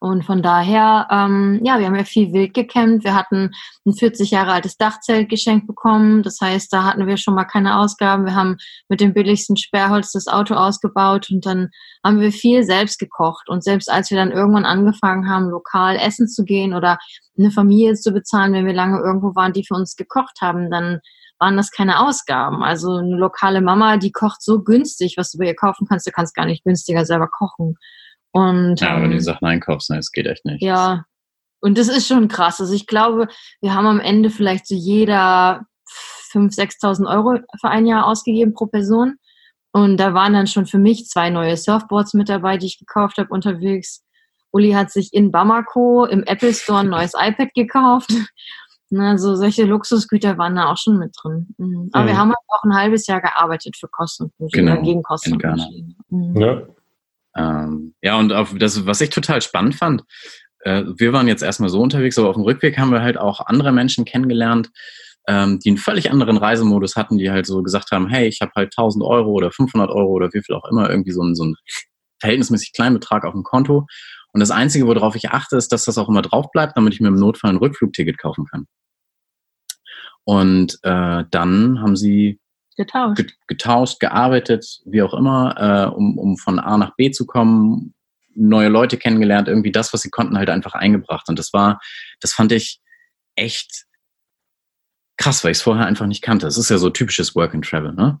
und 0.00 0.24
von 0.24 0.42
daher, 0.42 1.06
ähm, 1.10 1.60
ja, 1.62 1.78
wir 1.78 1.84
haben 1.84 1.94
ja 1.94 2.04
viel 2.04 2.32
wild 2.32 2.54
gekämmt. 2.54 3.04
Wir 3.04 3.14
hatten 3.14 3.50
ein 3.84 3.92
40 3.92 4.30
Jahre 4.30 4.52
altes 4.52 4.78
Dachzelt 4.78 5.28
geschenkt 5.28 5.66
bekommen. 5.66 6.22
Das 6.22 6.40
heißt, 6.40 6.72
da 6.72 6.84
hatten 6.84 7.06
wir 7.06 7.18
schon 7.18 7.34
mal 7.34 7.44
keine 7.44 7.76
Ausgaben. 7.78 8.24
Wir 8.24 8.34
haben 8.34 8.56
mit 8.88 9.02
dem 9.02 9.12
billigsten 9.12 9.58
Sperrholz 9.58 10.12
das 10.12 10.26
Auto 10.26 10.54
ausgebaut 10.54 11.28
und 11.30 11.44
dann 11.44 11.68
haben 12.02 12.18
wir 12.18 12.32
viel 12.32 12.64
selbst 12.64 12.98
gekocht. 12.98 13.50
Und 13.50 13.62
selbst 13.62 13.90
als 13.90 14.10
wir 14.10 14.16
dann 14.16 14.32
irgendwann 14.32 14.64
angefangen 14.64 15.28
haben, 15.28 15.50
lokal 15.50 15.96
essen 15.96 16.28
zu 16.28 16.44
gehen 16.44 16.72
oder 16.72 16.98
eine 17.38 17.50
Familie 17.50 17.92
zu 17.94 18.12
bezahlen, 18.12 18.54
wenn 18.54 18.64
wir 18.64 18.72
lange 18.72 19.00
irgendwo 19.00 19.34
waren, 19.34 19.52
die 19.52 19.66
für 19.66 19.74
uns 19.74 19.96
gekocht 19.96 20.40
haben, 20.40 20.70
dann 20.70 21.00
waren 21.38 21.58
das 21.58 21.70
keine 21.70 22.00
Ausgaben. 22.00 22.62
Also 22.62 22.96
eine 22.96 23.16
lokale 23.16 23.60
Mama, 23.60 23.98
die 23.98 24.12
kocht 24.12 24.40
so 24.40 24.62
günstig, 24.62 25.16
was 25.18 25.30
du 25.30 25.36
bei 25.38 25.46
ihr 25.46 25.56
kaufen 25.56 25.86
kannst. 25.86 26.06
Du 26.06 26.10
kannst 26.10 26.34
gar 26.34 26.46
nicht 26.46 26.64
günstiger 26.64 27.04
selber 27.04 27.28
kochen. 27.28 27.76
Und, 28.32 28.80
ja, 28.80 28.96
wenn 28.96 29.10
du 29.10 29.16
die 29.16 29.24
Sachen 29.24 29.46
einkaufst, 29.46 29.90
ne, 29.90 29.96
das 29.96 30.12
geht 30.12 30.26
echt 30.26 30.44
nicht. 30.44 30.62
Ja, 30.62 31.04
und 31.60 31.76
das 31.78 31.88
ist 31.88 32.06
schon 32.06 32.28
krass. 32.28 32.60
Also 32.60 32.72
ich 32.74 32.86
glaube, 32.86 33.28
wir 33.60 33.74
haben 33.74 33.86
am 33.86 34.00
Ende 34.00 34.30
vielleicht 34.30 34.66
so 34.66 34.74
jeder 34.74 35.66
5.000, 36.32 36.80
6.000 36.80 37.10
Euro 37.10 37.38
für 37.60 37.68
ein 37.68 37.86
Jahr 37.86 38.06
ausgegeben 38.06 38.54
pro 38.54 38.66
Person. 38.66 39.16
Und 39.72 39.98
da 39.98 40.14
waren 40.14 40.32
dann 40.32 40.46
schon 40.46 40.66
für 40.66 40.78
mich 40.78 41.06
zwei 41.06 41.30
neue 41.30 41.56
Surfboards 41.56 42.14
mit 42.14 42.28
dabei, 42.28 42.56
die 42.56 42.66
ich 42.66 42.78
gekauft 42.78 43.18
habe 43.18 43.28
unterwegs. 43.28 44.04
Uli 44.52 44.72
hat 44.72 44.90
sich 44.90 45.12
in 45.12 45.30
Bamako 45.30 46.06
im 46.06 46.24
Apple 46.24 46.54
Store 46.54 46.80
ein 46.80 46.88
neues 46.90 47.12
iPad 47.14 47.54
gekauft. 47.54 48.12
Also 48.92 49.36
solche 49.36 49.64
Luxusgüter 49.64 50.36
waren 50.38 50.56
da 50.56 50.66
auch 50.66 50.76
schon 50.76 50.98
mit 50.98 51.14
drin. 51.22 51.54
Mhm. 51.58 51.90
Aber 51.92 52.04
mhm. 52.04 52.08
wir 52.08 52.18
haben 52.18 52.28
halt 52.30 52.38
auch 52.48 52.64
ein 52.64 52.74
halbes 52.74 53.06
Jahr 53.06 53.20
gearbeitet 53.20 53.76
für 53.76 53.86
Kosten 53.86 54.32
genau, 54.52 54.82
gegen 54.82 55.02
Kosten. 55.02 55.38
Mhm. 56.08 56.40
Ja. 56.40 56.62
Ähm, 57.36 57.94
ja, 58.02 58.18
und 58.18 58.32
auf 58.32 58.54
das, 58.58 58.86
was 58.86 59.00
ich 59.00 59.10
total 59.10 59.40
spannend 59.42 59.74
fand, 59.76 60.02
äh, 60.60 60.84
wir 60.96 61.12
waren 61.12 61.28
jetzt 61.28 61.42
erstmal 61.42 61.70
so 61.70 61.80
unterwegs, 61.80 62.18
aber 62.18 62.28
auf 62.28 62.36
dem 62.36 62.44
Rückweg 62.44 62.78
haben 62.78 62.92
wir 62.92 63.02
halt 63.02 63.18
auch 63.18 63.46
andere 63.46 63.72
Menschen 63.72 64.04
kennengelernt, 64.04 64.70
ähm, 65.28 65.58
die 65.60 65.70
einen 65.70 65.78
völlig 65.78 66.10
anderen 66.10 66.36
Reisemodus 66.36 66.96
hatten, 66.96 67.18
die 67.18 67.30
halt 67.30 67.46
so 67.46 67.62
gesagt 67.62 67.90
haben, 67.92 68.08
hey, 68.08 68.26
ich 68.26 68.40
habe 68.40 68.52
halt 68.56 68.72
1000 68.76 69.04
Euro 69.04 69.30
oder 69.30 69.50
500 69.50 69.90
Euro 69.90 70.10
oder 70.10 70.28
wie 70.32 70.42
viel 70.42 70.54
auch 70.54 70.64
immer, 70.70 70.90
irgendwie 70.90 71.12
so 71.12 71.22
ein, 71.22 71.34
so 71.34 71.44
ein 71.44 71.54
verhältnismäßig 72.20 72.72
kleinen 72.72 72.94
Betrag 72.94 73.24
auf 73.24 73.32
dem 73.32 73.44
Konto. 73.44 73.86
Und 74.32 74.40
das 74.40 74.50
Einzige, 74.50 74.86
worauf 74.86 75.16
ich 75.16 75.30
achte, 75.30 75.56
ist, 75.56 75.72
dass 75.72 75.84
das 75.84 75.98
auch 75.98 76.08
immer 76.08 76.22
drauf 76.22 76.50
bleibt, 76.52 76.76
damit 76.76 76.94
ich 76.94 77.00
mir 77.00 77.08
im 77.08 77.14
Notfall 77.14 77.50
ein 77.50 77.56
Rückflugticket 77.56 78.18
kaufen 78.18 78.46
kann. 78.46 78.66
Und 80.24 80.78
äh, 80.82 81.24
dann 81.30 81.80
haben 81.80 81.96
sie 81.96 82.39
Getauscht. 82.76 83.36
getauscht, 83.46 84.00
gearbeitet, 84.00 84.80
wie 84.84 85.02
auch 85.02 85.12
immer, 85.12 85.54
äh, 85.58 85.94
um, 85.94 86.18
um 86.18 86.36
von 86.36 86.58
A 86.58 86.78
nach 86.78 86.94
B 86.96 87.10
zu 87.10 87.26
kommen, 87.26 87.94
neue 88.34 88.68
Leute 88.68 88.96
kennengelernt, 88.96 89.48
irgendwie 89.48 89.72
das, 89.72 89.92
was 89.92 90.02
sie 90.02 90.10
konnten, 90.10 90.38
halt 90.38 90.50
einfach 90.50 90.74
eingebracht. 90.74 91.28
Und 91.28 91.38
das 91.38 91.52
war, 91.52 91.80
das 92.20 92.32
fand 92.32 92.52
ich 92.52 92.80
echt 93.34 93.86
krass, 95.16 95.44
weil 95.44 95.52
ich 95.52 95.58
es 95.58 95.62
vorher 95.62 95.86
einfach 95.86 96.06
nicht 96.06 96.22
kannte. 96.22 96.46
Es 96.46 96.56
ist 96.56 96.70
ja 96.70 96.78
so 96.78 96.90
typisches 96.90 97.34
Work 97.34 97.54
and 97.54 97.64
Travel, 97.64 97.92
ne? 97.92 98.20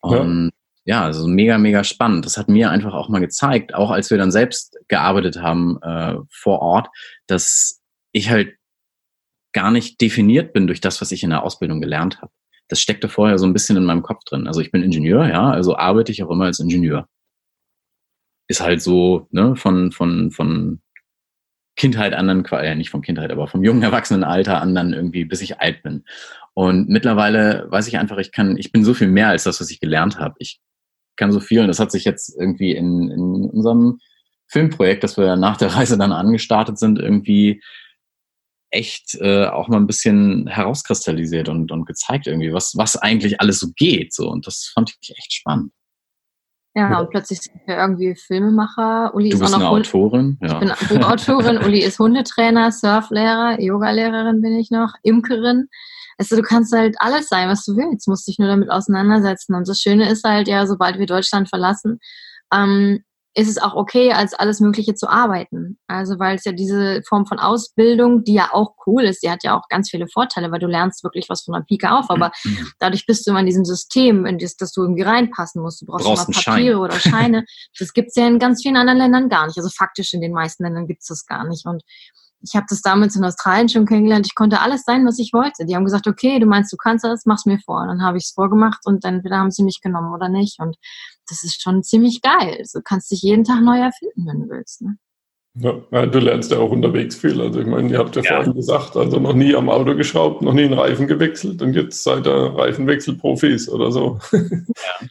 Und 0.00 0.52
ja, 0.84 1.00
ja 1.00 1.04
also 1.04 1.26
mega, 1.26 1.56
mega 1.56 1.84
spannend. 1.84 2.26
Das 2.26 2.36
hat 2.36 2.48
mir 2.48 2.70
einfach 2.70 2.92
auch 2.92 3.08
mal 3.08 3.20
gezeigt, 3.20 3.74
auch 3.74 3.90
als 3.90 4.10
wir 4.10 4.18
dann 4.18 4.32
selbst 4.32 4.76
gearbeitet 4.88 5.40
haben 5.40 5.80
äh, 5.82 6.16
vor 6.30 6.60
Ort, 6.60 6.88
dass 7.26 7.80
ich 8.12 8.28
halt 8.28 8.54
gar 9.52 9.70
nicht 9.70 10.00
definiert 10.00 10.52
bin 10.52 10.66
durch 10.66 10.80
das, 10.80 11.00
was 11.00 11.12
ich 11.12 11.22
in 11.22 11.30
der 11.30 11.44
Ausbildung 11.44 11.80
gelernt 11.80 12.20
habe 12.20 12.32
das 12.68 12.80
steckte 12.80 13.08
vorher 13.08 13.38
so 13.38 13.46
ein 13.46 13.52
bisschen 13.52 13.76
in 13.76 13.84
meinem 13.84 14.02
Kopf 14.02 14.24
drin. 14.24 14.46
Also 14.46 14.60
ich 14.60 14.70
bin 14.70 14.82
Ingenieur, 14.82 15.28
ja, 15.28 15.50
also 15.50 15.76
arbeite 15.76 16.12
ich 16.12 16.22
auch 16.22 16.30
immer 16.30 16.46
als 16.46 16.60
Ingenieur. 16.60 17.08
Ist 18.48 18.60
halt 18.60 18.82
so, 18.82 19.26
ne, 19.30 19.56
von, 19.56 19.92
von, 19.92 20.30
von 20.30 20.80
Kindheit 21.76 22.14
an 22.14 22.28
dann, 22.28 22.44
äh, 22.44 22.74
nicht 22.74 22.90
von 22.90 23.02
Kindheit, 23.02 23.32
aber 23.32 23.48
vom 23.48 23.64
jungen 23.64 23.82
Erwachsenenalter 23.82 24.60
an 24.60 24.74
dann 24.74 24.92
irgendwie, 24.92 25.24
bis 25.24 25.40
ich 25.40 25.60
alt 25.60 25.82
bin. 25.82 26.04
Und 26.54 26.88
mittlerweile 26.88 27.66
weiß 27.70 27.88
ich 27.88 27.98
einfach, 27.98 28.18
ich 28.18 28.32
kann, 28.32 28.56
ich 28.56 28.70
bin 28.70 28.84
so 28.84 28.94
viel 28.94 29.08
mehr 29.08 29.28
als 29.28 29.44
das, 29.44 29.60
was 29.60 29.70
ich 29.70 29.80
gelernt 29.80 30.18
habe. 30.18 30.36
Ich 30.38 30.60
kann 31.16 31.32
so 31.32 31.40
viel 31.40 31.60
und 31.60 31.68
das 31.68 31.80
hat 31.80 31.90
sich 31.90 32.04
jetzt 32.04 32.36
irgendwie 32.38 32.72
in, 32.72 33.10
in 33.10 33.50
unserem 33.50 33.98
Filmprojekt, 34.46 35.02
das 35.02 35.16
wir 35.16 35.36
nach 35.36 35.56
der 35.56 35.74
Reise 35.74 35.98
dann 35.98 36.12
angestartet 36.12 36.78
sind, 36.78 36.98
irgendwie 36.98 37.62
echt 38.74 39.14
äh, 39.20 39.46
auch 39.46 39.68
mal 39.68 39.78
ein 39.78 39.86
bisschen 39.86 40.46
herauskristallisiert 40.46 41.48
und, 41.48 41.70
und 41.70 41.86
gezeigt 41.86 42.26
irgendwie, 42.26 42.52
was, 42.52 42.74
was 42.76 42.96
eigentlich 42.96 43.40
alles 43.40 43.60
so 43.60 43.68
geht. 43.76 44.12
So. 44.14 44.28
Und 44.28 44.46
das 44.46 44.70
fand 44.74 44.94
ich 45.00 45.10
echt 45.16 45.32
spannend. 45.32 45.72
Ja, 46.76 46.98
und 46.98 47.10
plötzlich 47.10 47.40
sind 47.40 47.60
wir 47.66 47.76
irgendwie 47.76 48.16
Filmemacher. 48.16 49.14
Uli 49.14 49.28
du 49.28 49.36
ist 49.36 49.40
bist 49.40 49.54
auch 49.54 49.60
noch 49.60 49.68
eine 49.68 49.78
Autorin. 49.78 50.38
Ja. 50.42 50.60
Ich 50.60 50.88
bin 50.88 50.98
Buchautorin. 50.98 51.58
Uli 51.58 51.78
ist 51.78 52.00
Hundetrainer, 52.00 52.72
Surflehrer, 52.72 53.60
Yogalehrerin 53.60 54.42
bin 54.42 54.56
ich 54.56 54.72
noch, 54.72 54.94
Imkerin. 55.04 55.68
Also 56.18 56.34
du 56.34 56.42
kannst 56.42 56.72
halt 56.72 56.96
alles 56.98 57.28
sein, 57.28 57.48
was 57.48 57.64
du 57.64 57.76
willst, 57.76 58.08
musst 58.08 58.26
dich 58.26 58.38
nur 58.38 58.48
damit 58.48 58.70
auseinandersetzen. 58.70 59.54
Und 59.54 59.68
das 59.68 59.80
Schöne 59.80 60.10
ist 60.10 60.24
halt, 60.24 60.48
ja, 60.48 60.66
sobald 60.66 60.98
wir 60.98 61.06
Deutschland 61.06 61.48
verlassen, 61.48 62.00
ähm, 62.52 63.04
ist 63.36 63.48
es 63.48 63.58
auch 63.58 63.74
okay, 63.74 64.12
als 64.12 64.32
alles 64.32 64.60
Mögliche 64.60 64.94
zu 64.94 65.08
arbeiten. 65.08 65.76
Also 65.88 66.18
weil 66.18 66.36
es 66.36 66.44
ja 66.44 66.52
diese 66.52 67.02
Form 67.08 67.26
von 67.26 67.40
Ausbildung, 67.40 68.22
die 68.22 68.34
ja 68.34 68.50
auch 68.52 68.74
cool 68.86 69.02
ist, 69.04 69.22
die 69.24 69.30
hat 69.30 69.42
ja 69.42 69.58
auch 69.58 69.68
ganz 69.68 69.90
viele 69.90 70.06
Vorteile, 70.06 70.52
weil 70.52 70.60
du 70.60 70.68
lernst 70.68 71.02
wirklich 71.02 71.28
was 71.28 71.42
von 71.42 71.54
der 71.54 71.62
Pike 71.62 71.90
auf, 71.90 72.10
aber 72.10 72.30
mhm. 72.44 72.68
dadurch 72.78 73.06
bist 73.06 73.26
du 73.26 73.32
immer 73.32 73.40
in 73.40 73.46
diesem 73.46 73.64
System, 73.64 74.24
in 74.24 74.38
das, 74.38 74.56
dass 74.56 74.72
du 74.72 74.82
irgendwie 74.82 75.02
reinpassen 75.02 75.60
musst. 75.62 75.82
Du 75.82 75.86
brauchst, 75.86 76.06
brauchst 76.06 76.28
immer 76.28 76.42
Papiere 76.42 76.74
Schein. 76.74 76.80
oder 76.80 77.00
Scheine. 77.00 77.44
das 77.78 77.92
gibt's 77.92 78.14
ja 78.14 78.26
in 78.28 78.38
ganz 78.38 78.62
vielen 78.62 78.76
anderen 78.76 78.98
Ländern 78.98 79.28
gar 79.28 79.46
nicht. 79.46 79.56
Also 79.58 79.68
faktisch 79.68 80.14
in 80.14 80.20
den 80.20 80.32
meisten 80.32 80.62
Ländern 80.62 80.86
gibt's 80.86 81.08
das 81.08 81.26
gar 81.26 81.44
nicht. 81.44 81.66
Und 81.66 81.82
ich 82.44 82.54
habe 82.54 82.66
das 82.68 82.82
damals 82.82 83.16
in 83.16 83.24
Australien 83.24 83.68
schon 83.68 83.86
kennengelernt. 83.86 84.26
Ich 84.26 84.34
konnte 84.34 84.60
alles 84.60 84.84
sein, 84.84 85.06
was 85.06 85.18
ich 85.18 85.32
wollte. 85.32 85.64
Die 85.64 85.74
haben 85.74 85.84
gesagt, 85.84 86.06
okay, 86.06 86.38
du 86.38 86.46
meinst, 86.46 86.72
du 86.72 86.76
kannst 86.76 87.04
das, 87.04 87.24
mach's 87.24 87.46
mir 87.46 87.58
vor. 87.58 87.82
Und 87.82 87.88
dann 87.88 88.02
habe 88.02 88.18
ich 88.18 88.24
es 88.24 88.32
vorgemacht 88.32 88.80
und 88.84 89.04
entweder 89.04 89.38
haben 89.38 89.50
sie 89.50 89.64
mich 89.64 89.80
genommen 89.80 90.12
oder 90.12 90.28
nicht. 90.28 90.60
Und 90.60 90.76
das 91.28 91.42
ist 91.42 91.62
schon 91.62 91.82
ziemlich 91.82 92.20
geil. 92.20 92.62
Du 92.72 92.82
kannst 92.82 93.10
dich 93.10 93.22
jeden 93.22 93.44
Tag 93.44 93.62
neu 93.62 93.78
erfinden, 93.78 94.26
wenn 94.26 94.42
du 94.42 94.48
willst. 94.50 94.82
Ne? 94.82 94.98
Ja, 95.56 96.06
du 96.06 96.18
lernst 96.18 96.50
ja 96.50 96.58
auch 96.58 96.70
unterwegs 96.70 97.14
viel. 97.14 97.40
Also 97.40 97.60
ich 97.60 97.66
meine, 97.66 97.88
ihr 97.88 97.98
habt 97.98 98.16
ja, 98.16 98.22
ja, 98.22 98.34
vorhin 98.34 98.54
gesagt, 98.54 98.96
also 98.96 99.20
noch 99.20 99.34
nie 99.34 99.54
am 99.54 99.68
Auto 99.68 99.94
geschraubt, 99.94 100.42
noch 100.42 100.52
nie 100.52 100.64
einen 100.64 100.74
Reifen 100.74 101.06
gewechselt 101.06 101.62
und 101.62 101.74
jetzt 101.74 102.02
seid 102.02 102.26
ihr 102.26 102.56
Reifenwechselprofis 102.56 103.68
oder 103.68 103.92
so. 103.92 104.18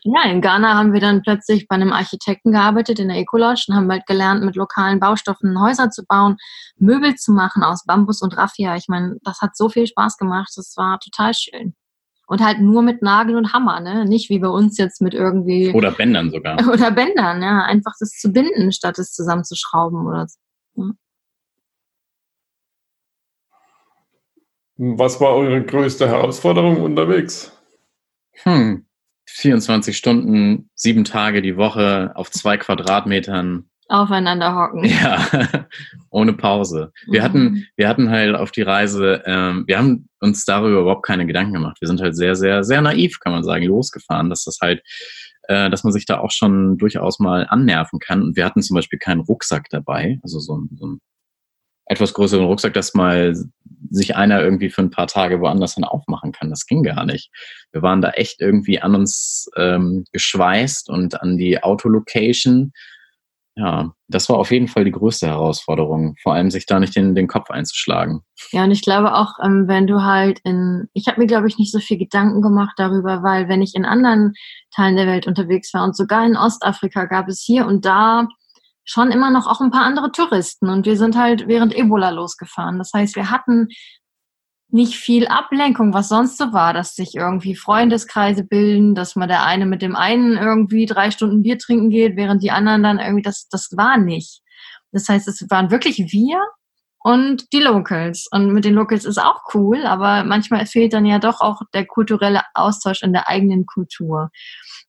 Ja, 0.04 0.24
in 0.30 0.42
Ghana 0.42 0.76
haben 0.76 0.92
wir 0.92 1.00
dann 1.00 1.22
plötzlich 1.22 1.68
bei 1.68 1.76
einem 1.76 1.94
Architekten 1.94 2.52
gearbeitet 2.52 3.00
in 3.00 3.08
der 3.08 3.18
Ecolodge 3.18 3.66
und 3.70 3.76
haben 3.76 3.92
halt 3.92 4.06
gelernt, 4.06 4.44
mit 4.44 4.56
lokalen 4.56 5.00
Baustoffen 5.00 5.62
Häuser 5.62 5.90
zu 5.92 6.04
bauen, 6.06 6.38
Möbel 6.78 7.16
zu 7.16 7.32
machen 7.32 7.64
aus 7.64 7.86
Bambus 7.86 8.22
und 8.22 8.36
Raffia. 8.38 8.76
Ich 8.76 8.88
meine, 8.88 9.18
das 9.24 9.42
hat 9.42 9.56
so 9.56 9.70
viel 9.70 9.88
Spaß 9.88 10.18
gemacht, 10.18 10.52
das 10.56 10.76
war 10.76 11.00
total 11.00 11.34
schön. 11.34 11.74
Und 12.28 12.42
halt 12.42 12.62
nur 12.62 12.82
mit 12.82 13.02
Nagel 13.02 13.36
und 13.36 13.54
Hammer, 13.54 13.80
ne? 13.80 14.06
Nicht 14.06 14.30
wie 14.30 14.40
bei 14.40 14.48
uns 14.48 14.78
jetzt 14.78 15.02
mit 15.02 15.14
irgendwie. 15.14 15.72
Oder 15.74 15.92
Bändern 15.92 16.32
sogar. 16.32 16.58
Oder 16.72 16.92
Bändern, 16.92 17.42
ja. 17.42 17.64
Einfach 17.64 17.94
das 18.00 18.12
zu 18.12 18.32
binden, 18.32 18.72
statt 18.72 18.98
es 18.98 19.14
zusammenzuschrauben 19.14 20.08
oder 20.08 20.28
so. 20.28 20.40
Ja. 20.76 20.92
Was 24.78 25.22
war 25.22 25.36
eure 25.36 25.64
größte 25.64 26.08
Herausforderung 26.08 26.82
unterwegs? 26.82 27.52
Hm. 28.44 28.86
24 29.26 29.96
Stunden, 29.96 30.70
sieben 30.76 31.04
Tage 31.04 31.42
die 31.42 31.58
Woche 31.58 32.12
auf 32.16 32.32
zwei 32.32 32.58
Quadratmetern 32.58 33.70
aufeinander 33.88 34.56
hocken. 34.56 34.86
Ja, 34.86 35.28
ohne 36.10 36.34
Pause. 36.34 36.92
Wir 37.08 37.22
mhm. 37.22 37.24
hatten, 37.24 37.68
wir 37.76 37.88
hatten 37.88 38.10
halt 38.10 38.36
auf 38.36 38.52
die 38.52 38.62
Reise, 38.62 39.22
ähm, 39.26 39.64
wir 39.68 39.78
haben 39.78 40.10
uns 40.24 40.46
darüber 40.46 40.82
überhaupt 40.82 41.06
keine 41.06 41.28
Gedanken 41.28 41.54
gemacht. 41.54 41.78
Wir 41.82 41.88
sind 41.88 42.02
halt 42.02 42.16
sehr, 42.16 42.36
sehr, 42.36 42.64
sehr 42.64 42.82
naiv, 42.82 43.20
kann 43.20 43.34
man 43.34 43.44
sagen, 43.44 43.66
losgefahren, 43.66 44.30
dass 44.30 44.46
das 44.46 44.60
halt, 44.62 44.82
äh, 45.44 45.70
dass 45.70 45.84
man 45.84 45.92
sich 45.92 46.06
da 46.06 46.20
auch 46.20 46.32
schon 46.32 46.78
durchaus 46.78 47.20
mal 47.20 47.46
annerven 47.50 48.00
kann. 48.00 48.22
Und 48.22 48.36
wir 48.36 48.46
hatten 48.46 48.62
zum 48.62 48.76
Beispiel 48.76 49.00
keinen 49.00 49.22
Rucksack 49.22 49.70
dabei, 49.70 50.20
also 50.24 50.40
so 50.40 50.58
ein, 50.58 50.70
so 50.78 50.88
ein 50.88 51.02
etwas 51.86 52.14
größeren 52.14 52.46
Rucksack, 52.46 52.74
dass 52.74 52.94
mal 52.94 53.36
sich 53.90 54.16
einer 54.16 54.42
irgendwie 54.42 54.70
für 54.70 54.82
ein 54.82 54.90
paar 54.90 55.08
Tage 55.08 55.42
woanders 55.42 55.76
hin 55.76 55.84
aufmachen 55.84 56.32
kann. 56.32 56.50
Das 56.50 56.66
ging 56.66 56.84
gar 56.84 57.06
nicht. 57.06 57.30
Wir 57.74 57.82
waren 57.82 58.02
da 58.02 58.12
echt 58.12 58.40
irgendwie 58.40 58.80
an 58.80 58.96
uns 58.96 59.50
ähm, 59.58 60.06
geschweißt 60.14 60.90
und 60.90 61.22
an 61.22 61.38
die 61.38 61.62
Autolocation 61.62 62.72
ja, 63.56 63.92
das 64.08 64.30
war 64.30 64.38
auf 64.38 64.52
jeden 64.52 64.68
Fall 64.68 64.84
die 64.84 64.92
größte 64.92 65.28
Herausforderung, 65.28 66.16
vor 66.22 66.34
allem 66.34 66.50
sich 66.50 66.66
da 66.66 66.80
nicht 66.80 66.96
den, 66.96 67.14
den 67.14 67.28
Kopf 67.28 67.52
einzuschlagen. 67.52 68.22
Ja, 68.52 68.64
und 68.64 68.72
ich 68.72 68.82
glaube 68.82 69.14
auch, 69.14 69.34
ähm, 69.44 69.68
wenn 69.68 69.86
du 69.86 70.02
halt 70.02 70.40
in, 70.44 70.90
ich 70.94 71.08
habe 71.08 71.22
mir, 71.22 71.28
glaube 71.28 71.48
ich, 71.48 71.60
nicht 71.60 71.72
so 71.72 71.80
viel 71.80 71.98
Gedanken 71.98 72.42
gemacht 72.42 72.74
darüber, 72.78 73.22
weil 73.22 73.50
wenn 73.50 73.62
ich 73.62 73.76
in 73.76 73.86
anderen 73.86 74.34
Teilen 74.76 74.96
der 74.96 75.06
Welt 75.06 75.28
unterwegs 75.28 75.72
war 75.74 75.84
und 75.84 75.96
sogar 75.96 76.26
in 76.26 76.36
Ostafrika 76.36 77.06
gab 77.06 77.28
es 77.28 77.42
hier 77.42 77.68
und 77.68 77.86
da 77.86 78.28
schon 78.86 79.12
immer 79.12 79.30
noch 79.30 79.48
auch 79.48 79.62
ein 79.62 79.72
paar 79.72 79.86
andere 79.86 80.12
Touristen 80.12 80.70
und 80.70 80.86
wir 80.86 80.98
sind 80.98 81.16
halt 81.16 81.48
während 81.48 81.76
Ebola 81.76 82.10
losgefahren. 82.10 82.80
Das 82.80 82.92
heißt, 82.94 83.16
wir 83.16 83.30
hatten 83.30 83.68
nicht 84.74 84.96
viel 84.96 85.28
Ablenkung, 85.28 85.94
was 85.94 86.10
sonst 86.10 86.38
so 86.38 86.52
war, 86.52 86.74
dass 86.74 86.96
sich 86.96 87.16
irgendwie 87.16 87.56
Freundeskreise 87.56 88.44
bilden, 88.44 88.96
dass 88.96 89.16
man 89.16 89.30
der 89.30 89.44
eine 89.46 89.68
mit 89.68 89.84
dem 89.84 89.96
einen 89.96 90.36
irgendwie 90.36 90.88
drei 90.88 91.12
Stunden 91.12 91.44
Bier 91.44 91.60
trinken 91.60 91.92
geht, 91.92 92.16
während 92.16 92.42
die 92.42 92.52
anderen 92.52 92.82
dann 92.82 93.00
irgendwie, 93.00 93.22
das, 93.22 93.48
das 93.50 93.70
war 93.78 93.98
nicht. 93.98 94.42
Das 94.92 95.08
heißt, 95.08 95.28
es 95.28 95.46
waren 95.50 95.70
wirklich 95.70 96.12
wir 96.12 96.42
und 97.04 97.54
die 97.54 97.60
Locals. 97.60 98.28
Und 98.32 98.52
mit 98.52 98.66
den 98.66 98.74
Locals 98.74 99.06
ist 99.06 99.20
auch 99.20 99.42
cool, 99.54 99.86
aber 99.86 100.24
manchmal 100.24 100.66
fehlt 100.66 100.94
dann 100.94 101.06
ja 101.06 101.20
doch 101.20 101.42
auch 101.42 101.62
der 101.74 101.86
kulturelle 101.86 102.42
Austausch 102.56 103.04
in 103.04 103.14
der 103.14 103.30
eigenen 103.30 103.68
Kultur. 103.68 104.32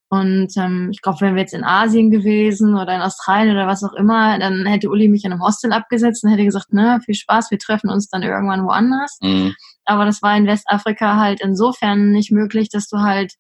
Und 0.09 0.57
ähm, 0.57 0.91
ich 0.93 1.03
glaube, 1.03 1.21
wenn 1.23 1.35
wir 1.35 1.43
jetzt 1.43 1.55
in 1.55 1.65
Asien 1.65 2.11
gewesen 2.11 2.77
oder 2.77 2.95
in 2.95 3.03
Australien 3.03 3.57
oder 3.57 3.67
was 3.67 3.83
auch 3.83 3.95
immer, 3.95 4.39
dann 4.39 4.65
hätte 4.65 4.89
Uli 4.89 5.09
mich 5.09 5.25
in 5.25 5.33
einem 5.33 5.43
Hostel 5.43 5.73
abgesetzt 5.73 6.25
und 6.25 6.31
hätte 6.31 6.45
gesagt, 6.45 6.73
ne, 6.73 7.01
viel 7.05 7.17
Spaß, 7.17 7.51
wir 7.51 7.59
treffen 7.59 7.91
uns 7.91 8.09
dann 8.09 8.23
irgendwann 8.23 8.65
woanders. 8.65 9.19
Mhm. 9.21 9.55
Aber 9.85 10.05
das 10.05 10.23
war 10.23 10.37
in 10.37 10.47
Westafrika 10.47 11.17
halt 11.17 11.41
insofern 11.41 12.11
nicht 12.11 12.31
möglich, 12.31 12.69
dass 12.71 12.89
du 12.89 12.99
halt 12.99 13.35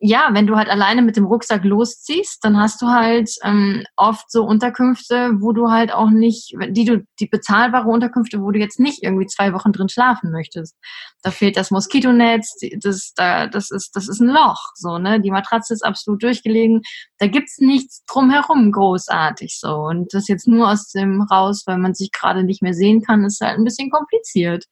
ja, 0.00 0.28
wenn 0.32 0.46
du 0.46 0.56
halt 0.56 0.68
alleine 0.68 1.02
mit 1.02 1.16
dem 1.16 1.24
Rucksack 1.24 1.64
losziehst, 1.64 2.44
dann 2.44 2.56
hast 2.56 2.80
du 2.80 2.86
halt 2.86 3.30
ähm, 3.42 3.84
oft 3.96 4.30
so 4.30 4.44
Unterkünfte, 4.44 5.32
wo 5.40 5.52
du 5.52 5.70
halt 5.70 5.92
auch 5.92 6.10
nicht, 6.10 6.54
die 6.68 6.84
du, 6.84 7.04
die 7.18 7.26
bezahlbare 7.26 7.88
Unterkünfte, 7.88 8.40
wo 8.40 8.52
du 8.52 8.60
jetzt 8.60 8.78
nicht 8.78 9.02
irgendwie 9.02 9.26
zwei 9.26 9.52
Wochen 9.52 9.72
drin 9.72 9.88
schlafen 9.88 10.30
möchtest. 10.30 10.76
Da 11.22 11.32
fehlt 11.32 11.56
das 11.56 11.72
Moskitonetz, 11.72 12.54
das, 12.80 13.12
da, 13.16 13.48
das 13.48 13.72
ist, 13.72 13.96
das 13.96 14.08
ist 14.08 14.20
ein 14.20 14.28
Loch, 14.28 14.70
so, 14.76 14.98
ne? 14.98 15.20
Die 15.20 15.32
Matratze 15.32 15.74
ist 15.74 15.84
absolut 15.84 16.22
durchgelegen. 16.22 16.82
Da 17.18 17.26
gibt's 17.26 17.58
nichts 17.58 18.04
drumherum 18.04 18.70
großartig, 18.70 19.58
so. 19.58 19.74
Und 19.74 20.14
das 20.14 20.28
jetzt 20.28 20.46
nur 20.46 20.70
aus 20.70 20.90
dem 20.92 21.22
raus, 21.22 21.64
weil 21.66 21.78
man 21.78 21.94
sich 21.94 22.12
gerade 22.12 22.44
nicht 22.44 22.62
mehr 22.62 22.74
sehen 22.74 23.02
kann, 23.02 23.24
ist 23.24 23.40
halt 23.40 23.58
ein 23.58 23.64
bisschen 23.64 23.90
kompliziert. 23.90 24.64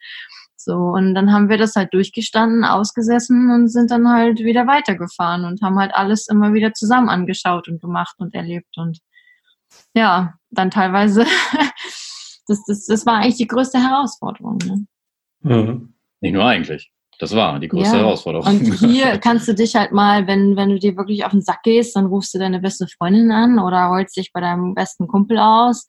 So, 0.67 0.75
und 0.75 1.15
dann 1.15 1.33
haben 1.33 1.49
wir 1.49 1.59
das 1.59 1.77
halt 1.77 1.95
durchgestanden, 1.95 2.65
ausgesessen 2.65 3.53
und 3.53 3.69
sind 3.69 3.93
dann 3.93 4.09
halt 4.09 4.41
wieder 4.41 4.67
weitergefahren 4.67 5.45
und 5.45 5.63
haben 5.63 5.79
halt 5.79 5.95
alles 5.95 6.27
immer 6.27 6.55
wieder 6.55 6.73
zusammen 6.73 7.09
angeschaut 7.09 7.69
und 7.69 7.81
gemacht 7.81 8.17
und 8.19 8.35
erlebt. 8.35 8.77
Und 8.77 8.99
ja, 9.95 10.35
dann 10.51 10.73
teilweise, 10.73 11.25
das, 12.49 12.65
das, 12.67 12.87
das 12.87 13.07
war 13.07 13.19
eigentlich 13.19 13.37
die 13.37 13.47
größte 13.47 13.79
Herausforderung. 13.79 14.59
Ne? 14.65 14.87
Mhm. 15.43 15.95
Nicht 16.21 16.33
nur 16.33 16.45
eigentlich. 16.45 16.91
Das 17.21 17.33
war 17.37 17.61
die 17.61 17.69
größte 17.69 17.99
ja. 17.99 18.03
Herausforderung. 18.03 18.49
Und 18.49 18.75
hier 18.75 19.19
kannst 19.23 19.47
du 19.47 19.55
dich 19.55 19.77
halt 19.77 19.93
mal, 19.93 20.27
wenn, 20.27 20.57
wenn 20.57 20.71
du 20.71 20.81
dir 20.81 20.97
wirklich 20.97 21.25
auf 21.25 21.31
den 21.31 21.43
Sack 21.43 21.63
gehst, 21.63 21.95
dann 21.95 22.07
rufst 22.07 22.35
du 22.35 22.41
deine 22.41 22.59
beste 22.59 22.89
Freundin 22.89 23.31
an 23.31 23.61
oder 23.61 23.89
holst 23.91 24.17
dich 24.17 24.33
bei 24.33 24.41
deinem 24.41 24.75
besten 24.75 25.07
Kumpel 25.07 25.39
aus 25.39 25.87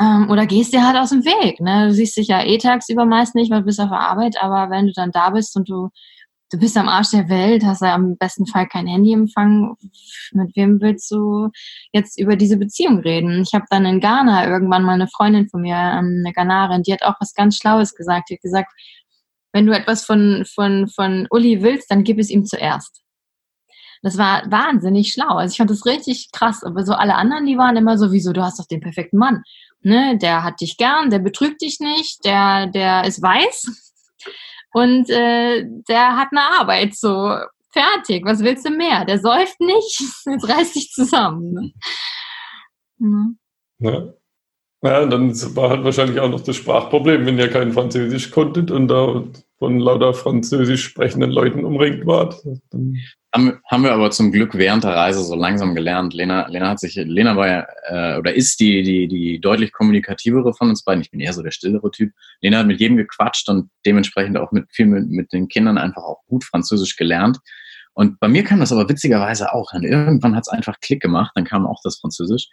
ähm, 0.00 0.28
oder 0.30 0.46
gehst 0.46 0.72
dir 0.72 0.86
halt 0.86 0.96
aus 0.96 1.10
dem 1.10 1.24
Weg. 1.24 1.60
Ne? 1.60 1.88
Du 1.88 1.94
siehst 1.94 2.16
dich 2.16 2.28
ja 2.28 2.44
eh 2.44 2.58
tagsüber 2.58 3.06
meist 3.06 3.34
nicht, 3.34 3.50
weil 3.50 3.60
du 3.60 3.66
bist 3.66 3.80
auf 3.80 3.88
der 3.88 4.00
Arbeit, 4.00 4.36
aber 4.40 4.70
wenn 4.70 4.86
du 4.86 4.92
dann 4.92 5.10
da 5.10 5.30
bist 5.30 5.56
und 5.56 5.68
du, 5.68 5.88
du 6.50 6.58
bist 6.58 6.76
am 6.76 6.88
Arsch 6.88 7.10
der 7.10 7.28
Welt, 7.28 7.64
hast 7.64 7.82
ja 7.82 7.94
am 7.94 8.16
besten 8.16 8.46
Fall 8.46 8.66
kein 8.66 8.86
Handyempfang, 8.86 9.76
mit 10.32 10.54
wem 10.54 10.80
willst 10.80 11.10
du 11.10 11.48
jetzt 11.92 12.20
über 12.20 12.36
diese 12.36 12.58
Beziehung 12.58 13.00
reden? 13.00 13.42
Ich 13.42 13.54
habe 13.54 13.64
dann 13.70 13.86
in 13.86 14.00
Ghana 14.00 14.48
irgendwann 14.48 14.82
mal 14.82 14.94
eine 14.94 15.08
Freundin 15.08 15.48
von 15.48 15.62
mir, 15.62 15.76
ähm, 15.76 16.22
eine 16.24 16.32
Ghanarin, 16.34 16.82
die 16.82 16.92
hat 16.92 17.02
auch 17.02 17.14
was 17.20 17.34
ganz 17.34 17.56
Schlaues 17.56 17.94
gesagt. 17.94 18.28
Die 18.28 18.34
hat 18.34 18.42
gesagt, 18.42 18.72
wenn 19.52 19.66
du 19.66 19.72
etwas 19.72 20.04
von, 20.04 20.44
von, 20.54 20.88
von 20.88 21.26
Uli 21.30 21.62
willst, 21.62 21.90
dann 21.90 22.04
gib 22.04 22.18
es 22.18 22.28
ihm 22.28 22.44
zuerst. 22.44 23.02
Das 24.02 24.18
war 24.18 24.42
wahnsinnig 24.50 25.12
schlau. 25.12 25.36
Also 25.36 25.52
ich 25.52 25.56
fand 25.56 25.70
das 25.70 25.86
richtig 25.86 26.28
krass. 26.30 26.62
Aber 26.62 26.84
so 26.84 26.92
alle 26.92 27.14
anderen, 27.14 27.46
die 27.46 27.56
waren 27.56 27.76
immer 27.76 27.96
so, 27.96 28.12
wieso, 28.12 28.34
du 28.34 28.42
hast 28.42 28.60
doch 28.60 28.66
den 28.66 28.80
perfekten 28.80 29.16
Mann 29.16 29.42
ne, 29.80 30.18
der 30.18 30.42
hat 30.42 30.60
dich 30.60 30.76
gern, 30.76 31.10
der 31.10 31.18
betrügt 31.18 31.62
dich 31.62 31.80
nicht, 31.80 32.24
der, 32.24 32.66
der 32.66 33.04
ist 33.04 33.22
weiß 33.22 33.94
und 34.72 35.08
äh, 35.10 35.64
der 35.88 36.16
hat 36.16 36.28
eine 36.32 36.42
Arbeit, 36.60 36.94
so 36.94 37.36
fertig, 37.70 38.24
was 38.24 38.42
willst 38.42 38.66
du 38.66 38.70
mehr? 38.70 39.04
Der 39.04 39.18
säuft 39.18 39.60
nicht, 39.60 40.00
jetzt 40.26 40.48
reiß 40.48 40.72
dich 40.72 40.90
zusammen. 40.90 41.72
Ne? 42.98 43.36
Ja. 43.78 44.12
Ja, 44.82 45.04
dann 45.06 45.32
war 45.56 45.70
halt 45.70 45.84
wahrscheinlich 45.84 46.20
auch 46.20 46.28
noch 46.28 46.42
das 46.42 46.56
Sprachproblem, 46.56 47.26
wenn 47.26 47.38
ihr 47.38 47.48
kein 47.48 47.72
Französisch 47.72 48.30
konntet 48.30 48.70
und 48.70 48.88
da 48.88 49.24
von 49.58 49.80
lauter 49.80 50.12
französisch 50.14 50.84
sprechenden 50.84 51.30
Leuten 51.30 51.64
umringt 51.64 52.06
wart. 52.06 52.40
Dann 52.70 52.96
haben, 53.36 53.60
haben 53.70 53.82
wir 53.82 53.92
aber 53.92 54.10
zum 54.10 54.32
Glück 54.32 54.54
während 54.54 54.84
der 54.84 54.94
Reise 54.94 55.22
so 55.22 55.34
langsam 55.34 55.74
gelernt. 55.74 56.14
Lena, 56.14 56.46
Lena 56.48 56.70
hat 56.70 56.80
sich, 56.80 56.94
Lena 56.94 57.36
war 57.36 57.48
ja 57.48 57.66
äh, 57.88 58.18
oder 58.18 58.34
ist 58.34 58.60
die, 58.60 58.82
die, 58.82 59.08
die 59.08 59.40
deutlich 59.40 59.72
kommunikativere 59.72 60.54
von 60.54 60.70
uns 60.70 60.82
beiden. 60.82 61.02
Ich 61.02 61.10
bin 61.10 61.20
eher 61.20 61.32
so 61.32 61.42
der 61.42 61.50
stillere 61.50 61.90
Typ. 61.90 62.12
Lena 62.40 62.58
hat 62.58 62.66
mit 62.66 62.80
jedem 62.80 62.96
gequatscht 62.96 63.48
und 63.48 63.70
dementsprechend 63.84 64.38
auch 64.38 64.52
mit 64.52 64.66
viel 64.72 64.86
mit, 64.86 65.08
mit 65.08 65.32
den 65.32 65.48
Kindern 65.48 65.78
einfach 65.78 66.02
auch 66.02 66.22
gut 66.26 66.44
Französisch 66.44 66.96
gelernt. 66.96 67.38
Und 67.92 68.20
bei 68.20 68.28
mir 68.28 68.44
kam 68.44 68.60
das 68.60 68.72
aber 68.72 68.88
witzigerweise 68.88 69.52
auch. 69.52 69.72
Und 69.72 69.84
irgendwann 69.84 70.34
hat 70.34 70.42
es 70.42 70.48
einfach 70.48 70.80
Klick 70.80 71.00
gemacht, 71.00 71.32
dann 71.34 71.44
kam 71.44 71.66
auch 71.66 71.80
das 71.82 71.98
Französisch. 71.98 72.48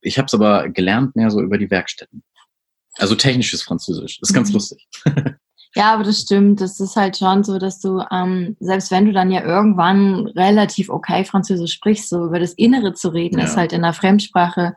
Ich 0.00 0.18
habe 0.18 0.26
es 0.26 0.34
aber 0.34 0.68
gelernt 0.68 1.14
mehr 1.16 1.30
so 1.30 1.40
über 1.40 1.58
die 1.58 1.70
Werkstätten. 1.70 2.22
Also 2.98 3.14
technisches 3.14 3.62
Französisch. 3.62 4.20
Das 4.20 4.30
ist 4.30 4.34
ganz 4.34 4.48
mhm. 4.48 4.54
lustig. 4.54 4.88
Ja, 5.74 5.94
aber 5.94 6.04
das 6.04 6.20
stimmt. 6.20 6.60
Das 6.60 6.78
ist 6.80 6.96
halt 6.96 7.16
schon 7.16 7.44
so, 7.44 7.58
dass 7.58 7.80
du, 7.80 8.02
ähm, 8.10 8.56
selbst 8.60 8.90
wenn 8.90 9.06
du 9.06 9.12
dann 9.12 9.30
ja 9.30 9.42
irgendwann 9.42 10.26
relativ 10.28 10.90
okay 10.90 11.24
Französisch 11.24 11.72
sprichst, 11.72 12.10
so 12.10 12.26
über 12.26 12.38
das 12.38 12.52
Innere 12.54 12.92
zu 12.92 13.08
reden, 13.08 13.38
ja. 13.38 13.44
ist 13.44 13.56
halt 13.56 13.72
in 13.72 13.82
der 13.82 13.94
Fremdsprache 13.94 14.74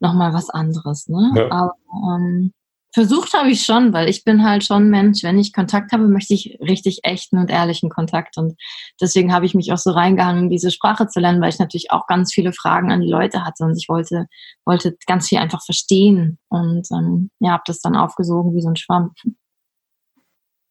nochmal 0.00 0.32
was 0.32 0.50
anderes. 0.50 1.08
Ne? 1.08 1.32
Ja. 1.36 1.50
Aber 1.50 1.74
ähm, 1.92 2.52
versucht 2.92 3.32
habe 3.34 3.50
ich 3.50 3.62
schon, 3.64 3.92
weil 3.92 4.08
ich 4.08 4.24
bin 4.24 4.42
halt 4.44 4.64
schon 4.64 4.90
Mensch, 4.90 5.22
wenn 5.22 5.38
ich 5.38 5.52
Kontakt 5.52 5.92
habe, 5.92 6.08
möchte 6.08 6.34
ich 6.34 6.58
richtig 6.60 7.00
echten 7.04 7.38
und 7.38 7.50
ehrlichen 7.50 7.90
Kontakt. 7.90 8.38
Und 8.38 8.54
deswegen 9.00 9.32
habe 9.32 9.46
ich 9.46 9.54
mich 9.54 9.72
auch 9.72 9.78
so 9.78 9.90
reingehangen, 9.90 10.50
diese 10.50 10.72
Sprache 10.72 11.06
zu 11.06 11.20
lernen, 11.20 11.40
weil 11.40 11.50
ich 11.50 11.60
natürlich 11.60 11.92
auch 11.92 12.08
ganz 12.08 12.32
viele 12.32 12.52
Fragen 12.52 12.90
an 12.90 13.02
die 13.02 13.10
Leute 13.10 13.44
hatte 13.44 13.64
und 13.64 13.76
ich 13.76 13.88
wollte, 13.88 14.26
wollte 14.64 14.96
ganz 15.06 15.28
viel 15.28 15.38
einfach 15.38 15.64
verstehen. 15.64 16.38
Und 16.48 16.88
ähm, 16.92 17.30
ja, 17.38 17.52
habe 17.52 17.62
das 17.66 17.80
dann 17.80 17.94
aufgesogen 17.94 18.54
wie 18.56 18.62
so 18.62 18.68
ein 18.68 18.76
Schwamm. 18.76 19.12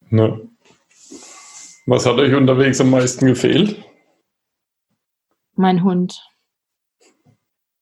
Ne? 0.09 0.49
Was 1.85 2.05
hat 2.05 2.17
euch 2.17 2.33
unterwegs 2.33 2.81
am 2.81 2.89
meisten 2.89 3.27
gefehlt? 3.27 3.77
Mein 5.55 5.83
Hund. 5.83 6.21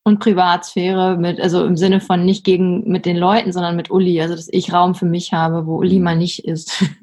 Und 0.04 0.20
Privatsphäre 0.20 1.18
mit, 1.18 1.40
also 1.40 1.66
im 1.66 1.76
Sinne 1.76 2.00
von 2.00 2.24
nicht 2.24 2.44
gegen 2.44 2.88
mit 2.88 3.08
den 3.08 3.18
Leuten, 3.18 3.52
sondern 3.52 3.76
mit 3.76 3.90
Uli. 3.90 4.22
Also 4.22 4.36
dass 4.36 4.48
ich 4.52 4.72
Raum 4.72 4.94
für 4.94 5.08
mich 5.08 5.34
habe, 5.34 5.66
wo 5.66 5.78
Uli 5.78 6.00
mal 6.00 6.16
nicht 6.16 6.46
ist. 6.46 6.84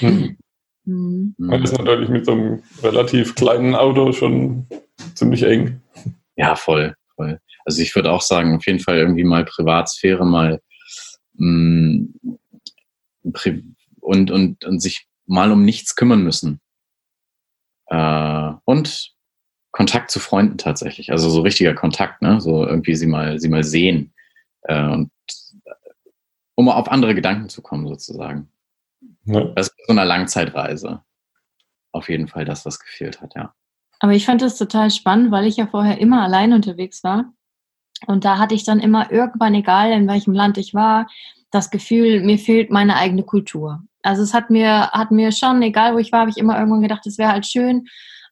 Mhm. 0.00 0.38
mhm. 0.86 1.34
Das 1.36 1.70
ist 1.70 1.78
natürlich 1.78 2.08
mit 2.08 2.24
so 2.24 2.32
einem 2.32 2.62
relativ 2.82 3.34
kleinen 3.34 3.74
Auto 3.74 4.10
schon 4.12 4.66
ziemlich 5.14 5.42
eng. 5.42 5.82
Ja, 6.36 6.56
voll, 6.56 6.94
voll. 7.14 7.38
Also 7.66 7.82
ich 7.82 7.94
würde 7.94 8.10
auch 8.10 8.22
sagen, 8.22 8.56
auf 8.56 8.66
jeden 8.66 8.78
Fall 8.78 8.96
irgendwie 8.96 9.24
mal 9.24 9.44
Privatsphäre, 9.44 10.24
mal 10.24 10.62
mh, 11.34 11.46
mm, 11.46 12.14
und, 14.00 14.30
und, 14.30 14.64
und 14.64 14.80
sich 14.80 15.06
mal 15.26 15.52
um 15.52 15.64
nichts 15.64 15.96
kümmern 15.96 16.22
müssen. 16.22 16.60
Äh, 17.86 18.52
und 18.64 19.12
Kontakt 19.72 20.10
zu 20.10 20.18
Freunden 20.18 20.58
tatsächlich, 20.58 21.12
also 21.12 21.30
so 21.30 21.42
richtiger 21.42 21.74
Kontakt, 21.74 22.22
ne? 22.22 22.40
So 22.40 22.66
irgendwie 22.66 22.96
sie 22.96 23.06
mal, 23.06 23.38
sie 23.38 23.48
mal 23.48 23.62
sehen 23.62 24.12
äh, 24.62 24.88
und 24.88 25.10
um 26.56 26.68
auf 26.68 26.90
andere 26.90 27.14
Gedanken 27.14 27.48
zu 27.48 27.62
kommen 27.62 27.86
sozusagen. 27.86 28.50
Ja. 29.24 29.44
Das 29.54 29.68
ist 29.68 29.86
so 29.86 29.92
eine 29.92 30.04
Langzeitreise. 30.04 31.02
Auf 31.92 32.08
jeden 32.08 32.28
Fall 32.28 32.44
das, 32.44 32.66
was 32.66 32.78
gefehlt 32.78 33.20
hat, 33.20 33.34
ja. 33.34 33.54
Aber 33.98 34.12
ich 34.12 34.26
fand 34.26 34.42
das 34.42 34.56
total 34.56 34.90
spannend, 34.90 35.30
weil 35.30 35.46
ich 35.46 35.56
ja 35.56 35.66
vorher 35.66 35.98
immer 35.98 36.22
allein 36.22 36.52
unterwegs 36.52 37.04
war. 37.04 37.32
Und 38.06 38.24
da 38.24 38.38
hatte 38.38 38.54
ich 38.54 38.64
dann 38.64 38.80
immer 38.80 39.10
irgendwann, 39.10 39.54
egal 39.54 39.92
in 39.92 40.08
welchem 40.08 40.32
Land 40.32 40.58
ich 40.58 40.74
war, 40.74 41.06
das 41.50 41.70
Gefühl, 41.70 42.22
mir 42.22 42.38
fehlt 42.38 42.70
meine 42.70 42.96
eigene 42.96 43.24
Kultur. 43.24 43.82
Also 44.02 44.22
es 44.22 44.34
hat 44.34 44.50
mir, 44.50 44.90
hat 44.90 45.10
mir 45.10 45.32
schon, 45.32 45.62
egal 45.62 45.94
wo 45.94 45.98
ich 45.98 46.12
war, 46.12 46.20
habe 46.20 46.30
ich 46.30 46.38
immer 46.38 46.58
irgendwann 46.58 46.82
gedacht, 46.82 47.06
es 47.06 47.18
wäre 47.18 47.32
halt 47.32 47.46
schön, 47.46 47.84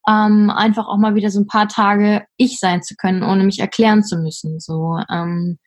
ähm, 0.09 0.50
einfach 0.50 0.88
auch 0.88 0.96
mal 0.96 1.14
wieder 1.14 1.31
so 1.31 1.40
ein 1.40 1.46
paar 1.46 1.68
Tage 1.68 2.24
ich 2.37 2.59
sein 2.59 2.83
zu 2.83 2.94
können, 2.96 3.22
ohne 3.22 3.44
mich 3.44 3.59
erklären 3.59 4.02
zu 4.02 4.16
müssen. 4.16 4.59
So, 4.61 4.98
ähm, 5.11 5.59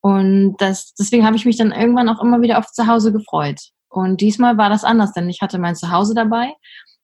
und 0.00 0.56
das, 0.58 0.94
deswegen 0.94 1.26
habe 1.26 1.36
ich 1.36 1.44
mich 1.44 1.56
dann 1.56 1.72
irgendwann 1.72 2.08
auch 2.08 2.22
immer 2.22 2.40
wieder 2.40 2.58
auf 2.58 2.66
Zuhause 2.72 3.12
gefreut. 3.12 3.60
Und 3.88 4.20
diesmal 4.20 4.56
war 4.58 4.68
das 4.68 4.84
anders, 4.84 5.12
denn 5.12 5.28
ich 5.28 5.40
hatte 5.40 5.58
mein 5.58 5.76
Zuhause 5.76 6.14
dabei 6.14 6.52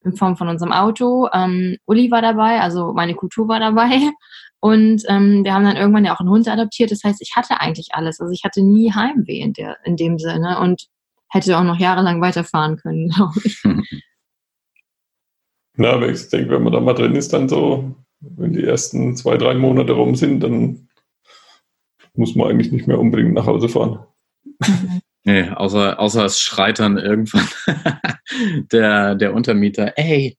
in 0.05 0.16
Form 0.16 0.37
von 0.37 0.48
unserem 0.48 0.72
Auto. 0.72 1.28
Ähm, 1.33 1.76
Uli 1.87 2.11
war 2.11 2.22
dabei, 2.22 2.61
also 2.61 2.92
meine 2.92 3.14
Kultur 3.14 3.48
war 3.48 3.61
dabei. 3.61 3.98
Und 4.61 5.02
ähm, 5.09 5.42
wir 5.42 5.55
haben 5.55 5.64
dann 5.64 5.76
irgendwann 5.76 6.05
ja 6.05 6.14
auch 6.14 6.20
einen 6.20 6.31
Hund 6.31 6.46
adoptiert. 6.46 6.92
Das 6.92 7.02
heißt, 7.02 7.20
ich 7.20 7.33
hatte 7.35 7.61
eigentlich 7.61 7.88
alles. 7.92 8.20
Also 8.20 8.33
ich 8.33 8.44
hatte 8.44 8.62
nie 8.62 8.92
Heimweh 8.92 9.40
in, 9.40 9.52
der, 9.52 9.78
in 9.85 9.96
dem 9.96 10.18
Sinne 10.18 10.61
und 10.61 10.87
hätte 11.32 11.58
auch 11.58 11.64
noch 11.64 11.78
jahrelang 11.78 12.20
weiterfahren 12.20 12.76
können, 12.76 13.08
glaube 13.14 13.40
ich. 13.44 13.62
Na, 15.74 15.92
aber 15.92 16.10
ich 16.10 16.28
denke, 16.28 16.50
wenn 16.50 16.62
man 16.62 16.72
da 16.72 16.80
mal 16.80 16.92
drin 16.92 17.16
ist, 17.16 17.32
dann 17.32 17.48
so, 17.48 17.96
wenn 18.20 18.52
die 18.52 18.62
ersten 18.64 19.16
zwei, 19.16 19.38
drei 19.38 19.54
Monate 19.54 19.92
rum 19.92 20.14
sind, 20.14 20.40
dann 20.40 20.88
muss 22.14 22.34
man 22.34 22.50
eigentlich 22.50 22.70
nicht 22.72 22.86
mehr 22.86 22.98
unbedingt 22.98 23.32
nach 23.32 23.46
Hause 23.46 23.68
fahren. 23.68 24.06
Nee, 25.24 25.48
außer, 25.50 26.00
außer 26.00 26.24
es 26.24 26.40
schreit 26.40 26.80
dann 26.80 26.98
irgendwann 26.98 27.46
der, 28.72 29.14
der 29.14 29.34
Untermieter, 29.34 29.92
ey, 29.94 30.36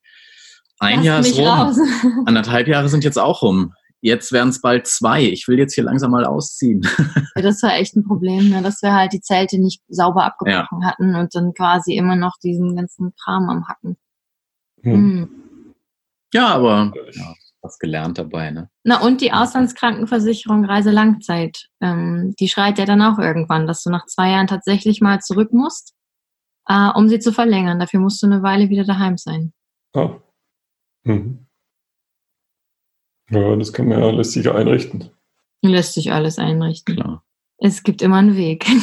ein 0.78 0.98
Lass 0.98 1.06
Jahr 1.06 1.20
ist 1.22 1.38
rum, 1.38 1.48
raus. 1.48 1.78
anderthalb 2.26 2.68
Jahre 2.68 2.90
sind 2.90 3.06
jetzt 3.06 3.18
auch 3.18 3.44
rum. 3.44 3.74
Jetzt 4.04 4.34
werden 4.34 4.50
es 4.50 4.60
bald 4.60 4.86
zwei. 4.86 5.24
Ich 5.24 5.48
will 5.48 5.58
jetzt 5.58 5.76
hier 5.76 5.86
langsam 5.86 6.12
mal 6.12 6.26
ausziehen. 6.26 6.86
Ja, 7.36 7.42
das 7.42 7.64
war 7.64 7.74
echt 7.74 7.96
ein 7.96 8.04
Problem, 8.04 8.50
ne? 8.50 8.62
dass 8.62 8.82
wir 8.84 8.94
halt 8.94 9.14
die 9.14 9.22
Zelte 9.22 9.58
nicht 9.58 9.82
sauber 9.88 10.26
abgebrochen 10.26 10.86
hatten 10.86 11.16
und 11.16 11.34
dann 11.34 11.54
quasi 11.54 11.96
immer 11.96 12.18
noch 12.18 12.34
diesen 12.44 12.76
ganzen 12.76 13.14
Kram 13.16 13.50
am 13.50 13.68
Hacken. 13.68 13.98
Hm. 14.84 14.94
Hm. 14.94 15.30
Ja, 16.34 16.50
aber 16.50 16.92
ja, 17.14 17.34
was 17.62 17.80
gelernt 17.80 18.18
dabei, 18.18 18.52
ne? 18.52 18.70
Na 18.84 19.02
und 19.02 19.22
die 19.22 19.32
Auslandskrankenversicherung 19.32 20.66
Reiselangzeit, 20.66 21.70
ähm, 21.82 22.36
die 22.40 22.50
schreit 22.50 22.78
ja 22.78 22.86
dann 22.86 23.02
auch 23.02 23.20
irgendwann, 23.20 23.68
dass 23.68 23.84
du 23.84 23.90
nach 23.90 24.06
zwei 24.06 24.32
Jahren 24.32 24.48
tatsächlich 24.48 25.00
mal 25.00 25.22
zurück 25.22 25.54
musst, 25.54 25.96
äh, 26.68 26.90
um 26.94 27.08
sie 27.08 27.20
zu 27.20 27.32
verlängern. 27.32 27.80
Dafür 27.80 28.02
musst 28.02 28.22
du 28.22 28.28
eine 28.28 28.44
Weile 28.44 28.70
wieder 28.70 28.84
daheim 28.84 29.18
sein. 29.18 29.54
Ah. 29.96 30.18
Mhm. 31.04 31.43
Ja, 33.34 33.56
das 33.56 33.74
kann 33.74 33.88
man 33.88 34.00
ja 34.00 34.12
lässt 34.12 34.34
sich 34.34 34.46
ja 34.46 34.54
einrichten. 34.54 35.10
Lässt 35.64 35.94
sich 35.94 36.12
alles 36.12 36.38
einrichten. 36.38 36.96
Klar. 36.96 37.24
Es 37.58 37.82
gibt 37.82 38.04
immer 38.04 38.18
einen 38.18 38.38
Weg. 38.38 38.68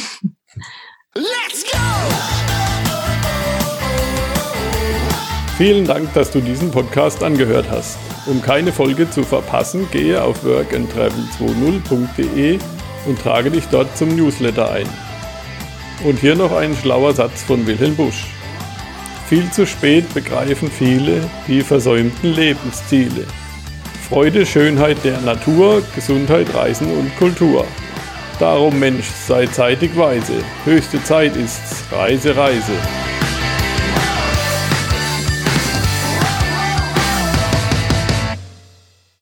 Vielen 5.57 5.85
Dank, 5.85 6.13
dass 6.13 6.31
du 6.31 6.41
diesen 6.41 6.71
Podcast 6.71 7.23
angehört 7.23 7.69
hast. 7.69 7.97
Um 8.25 8.41
keine 8.41 8.73
Folge 8.73 9.09
zu 9.09 9.23
verpassen, 9.23 9.87
gehe 9.91 10.21
auf 10.21 10.43
workandtravel20.de 10.43 12.59
und 13.05 13.19
trage 13.19 13.51
dich 13.51 13.65
dort 13.67 13.95
zum 13.95 14.13
Newsletter 14.15 14.69
ein. 14.71 14.89
Und 16.03 16.19
hier 16.19 16.35
noch 16.35 16.51
ein 16.51 16.75
schlauer 16.75 17.13
Satz 17.13 17.43
von 17.43 17.65
Wilhelm 17.67 17.95
Busch. 17.95 18.25
Viel 19.27 19.49
zu 19.51 19.65
spät 19.65 20.13
begreifen 20.13 20.69
viele 20.69 21.29
die 21.47 21.61
versäumten 21.61 22.33
Lebensziele. 22.33 23.25
Freude, 24.11 24.45
Schönheit 24.45 25.05
der 25.05 25.21
Natur, 25.21 25.81
Gesundheit, 25.95 26.53
Reisen 26.53 26.91
und 26.91 27.15
Kultur. 27.15 27.65
Darum 28.39 28.77
Mensch, 28.77 29.05
sei 29.05 29.45
zeitig 29.45 29.95
weise. 29.95 30.33
Höchste 30.65 31.01
Zeit 31.01 31.37
ist's. 31.37 31.85
Reise, 31.93 32.35
Reise. 32.35 32.73